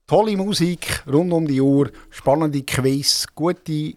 tolle 0.06 0.36
Musik 0.36 1.02
rund 1.06 1.32
um 1.32 1.46
die 1.46 1.60
Uhr, 1.60 1.90
spannende 2.10 2.62
Quiz, 2.62 3.26
gute, 3.34 3.94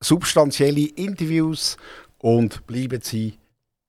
substanzielle 0.00 0.88
Interviews 0.96 1.76
und 2.18 2.66
bleiben 2.66 3.00
Sie 3.02 3.38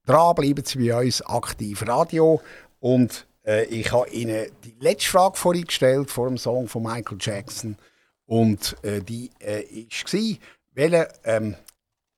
dran, 0.05 0.35
bleiben 0.35 0.65
Sie 0.65 0.89
bei 0.89 1.05
uns 1.05 1.21
aktiv 1.21 1.83
Radio 1.87 2.41
und 2.79 3.27
äh, 3.45 3.65
ich 3.65 3.91
habe 3.91 4.09
Ihnen 4.09 4.47
die 4.63 4.75
letzte 4.79 5.09
Frage 5.09 5.37
vorhin 5.37 5.65
gestellt 5.65 6.09
vor 6.09 6.27
dem 6.27 6.37
Song 6.37 6.67
von 6.67 6.83
Michael 6.83 7.17
Jackson 7.19 7.77
und 8.25 8.75
äh, 8.83 9.01
die 9.01 9.29
äh, 9.39 9.85
war, 9.85 10.37
welcher 10.73 11.09
ähm, 11.25 11.55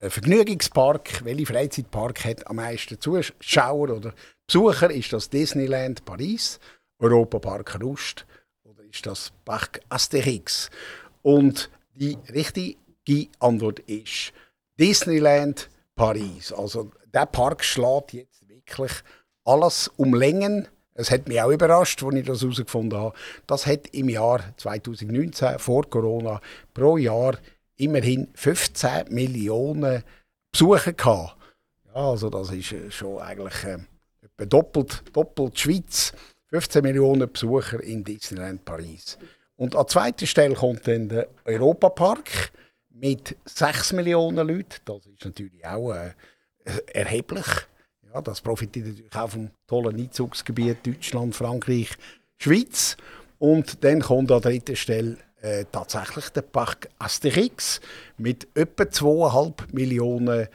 Vergnügungspark, 0.09 1.23
welcher 1.23 1.45
Freizeitpark 1.45 2.25
hat 2.25 2.47
am 2.47 2.57
meisten 2.57 2.99
Zuschauer 2.99 3.89
oder 3.89 4.13
Besucher? 4.45 4.91
Ist 4.91 5.13
das 5.13 5.29
Disneyland 5.29 6.03
Paris, 6.03 6.59
Europapark 6.99 7.81
Rust 7.81 8.25
oder 8.63 8.83
ist 8.83 9.05
das 9.05 9.31
Parc 9.45 9.79
Asterix? 9.87 10.69
Und 11.21 11.69
die 11.93 12.17
richtige 12.33 13.29
Antwort 13.39 13.79
ist 13.79 14.33
Disneyland 14.77 15.69
Paris. 15.95 16.51
Also 16.51 16.91
der 17.13 17.25
Park 17.25 17.63
schlägt 17.63 18.11
jetzt 18.11 18.47
wirklich 18.49 18.91
alles 19.45 19.87
um 19.95 20.13
Längen. 20.13 20.67
Es 20.95 21.11
hat 21.11 21.29
mich 21.29 21.41
auch 21.41 21.49
überrascht, 21.49 22.03
als 22.03 22.15
ich 22.15 22.25
das 22.25 22.41
herausgefunden 22.41 22.99
habe. 22.99 23.15
Das 23.47 23.65
hat 23.65 23.87
im 23.93 24.09
Jahr 24.09 24.41
2019 24.57 25.59
vor 25.59 25.89
Corona 25.89 26.41
pro 26.73 26.97
Jahr 26.97 27.37
immerhin 27.77 28.27
15 28.33 29.13
Millionen 29.13 30.03
Besucher 30.51 30.93
gehabt. 30.93 31.37
Ja, 31.87 32.09
also 32.09 32.29
das 32.29 32.51
ist 32.51 32.93
schon 32.93 33.19
eigentlich 33.19 33.63
äh, 33.63 34.47
doppelt, 34.47 35.03
doppelt 35.13 35.55
die 35.55 35.59
Schweiz. 35.59 36.13
15 36.49 36.83
Millionen 36.83 37.31
Besucher 37.31 37.81
in 37.81 38.03
Disneyland 38.03 38.63
Paris. 38.63 39.17
Und 39.55 39.75
an 39.75 39.87
zweiter 39.87 40.27
Stelle 40.27 40.53
kommt 40.53 40.87
dann 40.87 41.09
der 41.09 41.27
Europapark 41.45 42.51
mit 42.89 43.35
6 43.45 43.93
Millionen 43.93 44.47
Leuten. 44.47 44.75
Das 44.85 45.05
ist 45.05 45.25
natürlich 45.25 45.65
auch 45.65 45.93
äh, 45.93 46.13
erheblich. 46.93 47.45
Ja, 48.13 48.21
das 48.21 48.41
profitiert 48.41 48.87
natürlich 48.87 49.15
auch 49.15 49.29
vom 49.29 49.49
tollen 49.67 49.99
Einzugsgebiet 49.99 50.85
Deutschland, 50.85 51.35
Frankreich, 51.35 51.89
Schweiz. 52.37 52.97
Und 53.39 53.83
dann 53.83 54.01
kommt 54.01 54.31
an 54.31 54.41
dritter 54.41 54.75
Stelle 54.75 55.17
äh, 55.43 55.65
tatsächlich 55.71 56.29
der 56.29 56.41
Park 56.41 56.89
Asterix 56.99 57.81
mit 58.17 58.47
etwa 58.55 58.83
2,5 58.83 59.73
Millionen 59.73 60.47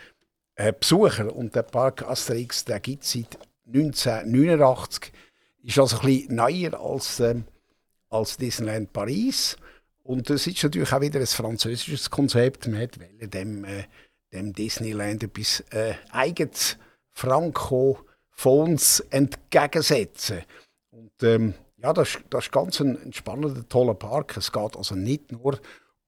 äh, 0.55 0.73
Besuchern. 0.73 1.29
Und 1.29 1.55
der 1.55 1.63
Park 1.63 2.03
Asterix 2.03 2.65
gibt 2.83 3.05
es 3.05 3.13
seit 3.13 3.39
1989. 3.67 5.13
Ist 5.63 5.79
also 5.79 5.99
ein 5.99 6.07
bisschen 6.07 6.35
neuer 6.35 6.81
als, 6.81 7.21
äh, 7.21 7.35
als 8.09 8.39
Disneyland 8.39 8.93
Paris. 8.93 9.57
Und 10.05 10.31
das 10.31 10.47
ist 10.47 10.63
natürlich 10.63 10.91
auch 10.91 11.03
wieder 11.03 11.21
ein 11.21 11.27
französisches 11.27 12.09
Konzept. 12.09 12.67
Man 12.67 12.81
hat 12.81 12.99
dem, 13.35 13.65
äh, 13.67 13.85
dem 14.33 14.55
Disneyland 14.55 15.23
etwas 15.23 15.61
äh, 15.71 15.95
eigenes 16.13 16.79
Franco-Fonds 17.11 19.01
entgegensetzen. 19.11 20.45
Und 20.91 21.23
ähm, 21.23 21.55
ja, 21.81 21.93
das, 21.93 22.19
das 22.31 22.47
ist 22.47 22.53
ganz 22.53 22.81
ein, 22.81 23.01
ein 23.03 23.13
spannender, 23.13 23.69
toller 23.69 23.95
Park. 23.95 24.37
Es 24.37 24.53
geht 24.53 24.77
also 24.77 24.95
nicht 24.95 25.31
nur 25.31 25.59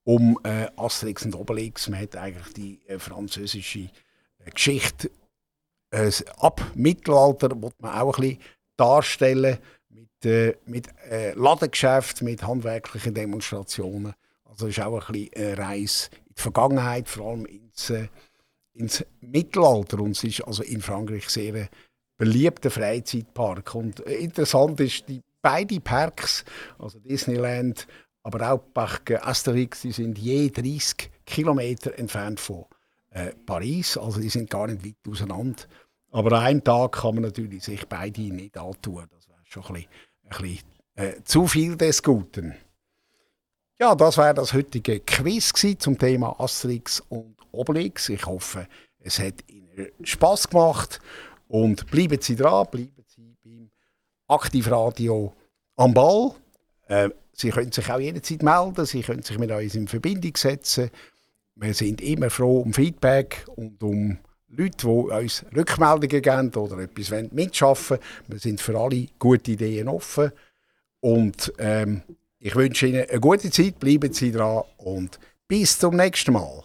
um 0.04 0.38
äh, 0.42 0.66
Asterix 0.76 1.24
und 1.24 1.34
Obelix. 1.34 1.88
Man 1.88 2.00
hat 2.00 2.16
eigentlich 2.16 2.52
die 2.54 2.80
äh, 2.88 2.98
französische 2.98 3.90
äh, 4.38 4.50
Geschichte 4.52 5.10
äh, 5.90 6.10
ab 6.38 6.60
Mittelalter, 6.74 7.54
muss 7.54 7.72
man 7.78 7.98
auch 7.98 8.18
ein 8.18 8.20
bisschen 8.20 8.38
darstellen 8.76 9.58
mit, 9.88 10.24
äh, 10.24 10.56
mit 10.66 10.88
äh, 11.08 11.32
Ladengeschäft, 11.34 12.22
mit 12.22 12.42
handwerklichen 12.42 13.14
Demonstrationen. 13.14 14.14
Also 14.44 14.66
es 14.66 14.76
ist 14.76 14.84
auch 14.84 15.08
ein 15.08 15.12
bisschen 15.12 15.34
eine 15.34 15.58
Reise 15.58 16.08
in 16.26 16.34
die 16.36 16.42
Vergangenheit, 16.42 17.08
vor 17.08 17.30
allem 17.30 17.46
ins, 17.46 17.90
äh, 17.90 18.08
ins 18.72 19.04
Mittelalter. 19.20 20.00
Und 20.00 20.12
es 20.12 20.24
ist 20.24 20.40
also 20.40 20.62
in 20.64 20.80
Frankreich 20.80 21.28
sehr 21.28 21.54
ein 21.54 21.68
beliebter 22.16 22.70
Freizeitpark. 22.70 23.74
Und 23.74 24.04
äh, 24.06 24.16
interessant 24.16 24.80
ist, 24.80 25.08
die 25.08 25.22
beide 25.42 25.80
Parks, 25.80 26.44
also 26.78 26.98
Disneyland, 26.98 27.86
aber 28.22 28.52
auch 28.52 28.72
Park 28.72 29.10
Asterix, 29.26 29.82
die 29.82 29.92
sind 29.92 30.18
je 30.18 30.50
30 30.50 31.10
Kilometer 31.24 31.98
entfernt 31.98 32.40
von 32.40 32.66
äh, 33.10 33.32
Paris, 33.46 33.96
also 33.96 34.20
die 34.20 34.28
sind 34.28 34.50
gar 34.50 34.66
nicht 34.66 34.84
weit 34.84 35.12
auseinander. 35.12 35.62
Aber 36.12 36.38
an 36.38 36.44
einem 36.44 36.64
Tag 36.64 36.92
kann 36.92 37.14
man 37.14 37.24
natürlich 37.24 37.64
sich 37.64 37.86
beide 37.86 38.20
nicht 38.20 38.58
antun. 38.58 39.06
Das 39.10 39.28
wäre 39.28 39.38
schon 39.44 39.64
ein 39.64 39.72
bisschen, 39.74 39.88
ein 40.24 40.42
bisschen 40.42 40.68
äh, 40.96 41.22
zu 41.24 41.46
viel 41.46 41.76
des 41.76 42.02
Guten. 42.02 42.54
Ja, 43.80 43.94
das 43.94 44.18
wäre 44.18 44.34
das 44.34 44.52
heutige 44.52 45.00
Quiz 45.00 45.52
zum 45.78 45.98
Thema 45.98 46.38
Asterix 46.38 47.00
und 47.08 47.36
Obelix. 47.52 48.08
Ich 48.10 48.26
hoffe, 48.26 48.66
es 48.98 49.18
hat 49.18 49.48
Ihnen 49.48 49.90
Spaß 50.02 50.48
gemacht 50.48 51.00
und 51.48 51.90
bleiben 51.90 52.20
Sie 52.20 52.36
dran, 52.36 52.66
bleiben 52.70 52.99
Aktivradio 54.30 55.34
am 55.76 55.94
Ball. 55.94 56.32
Äh, 56.88 57.10
Sie 57.32 57.50
können 57.50 57.72
sich 57.72 57.90
auch 57.90 57.98
jederzeit 58.00 58.42
melden, 58.42 58.84
Sie 58.84 59.02
können 59.02 59.22
sich 59.22 59.38
mit 59.38 59.50
uns 59.50 59.74
in 59.74 59.88
Verbindung 59.88 60.36
setzen. 60.36 60.90
Wir 61.54 61.74
sind 61.74 62.00
immer 62.00 62.30
froh 62.30 62.60
um 62.60 62.72
Feedback 62.72 63.44
und 63.56 63.82
um 63.82 64.18
Leute, 64.48 64.76
die 64.78 64.86
uns 64.86 65.44
Rückmeldungen 65.54 66.22
geben 66.22 66.54
oder 66.54 66.78
etwas 66.78 67.32
mitschaffen 67.32 67.98
wollen. 67.98 68.02
Wir 68.28 68.38
sind 68.38 68.60
für 68.60 68.78
alle 68.78 69.06
gute 69.18 69.52
Ideen 69.52 69.88
offen. 69.88 70.32
Und 71.00 71.52
ähm, 71.58 72.02
ich 72.38 72.54
wünsche 72.54 72.86
Ihnen 72.86 73.08
eine 73.08 73.20
gute 73.20 73.50
Zeit, 73.50 73.78
bleiben 73.78 74.12
Sie 74.12 74.32
dran 74.32 74.64
und 74.78 75.18
bis 75.46 75.78
zum 75.78 75.96
nächsten 75.96 76.32
Mal. 76.32 76.64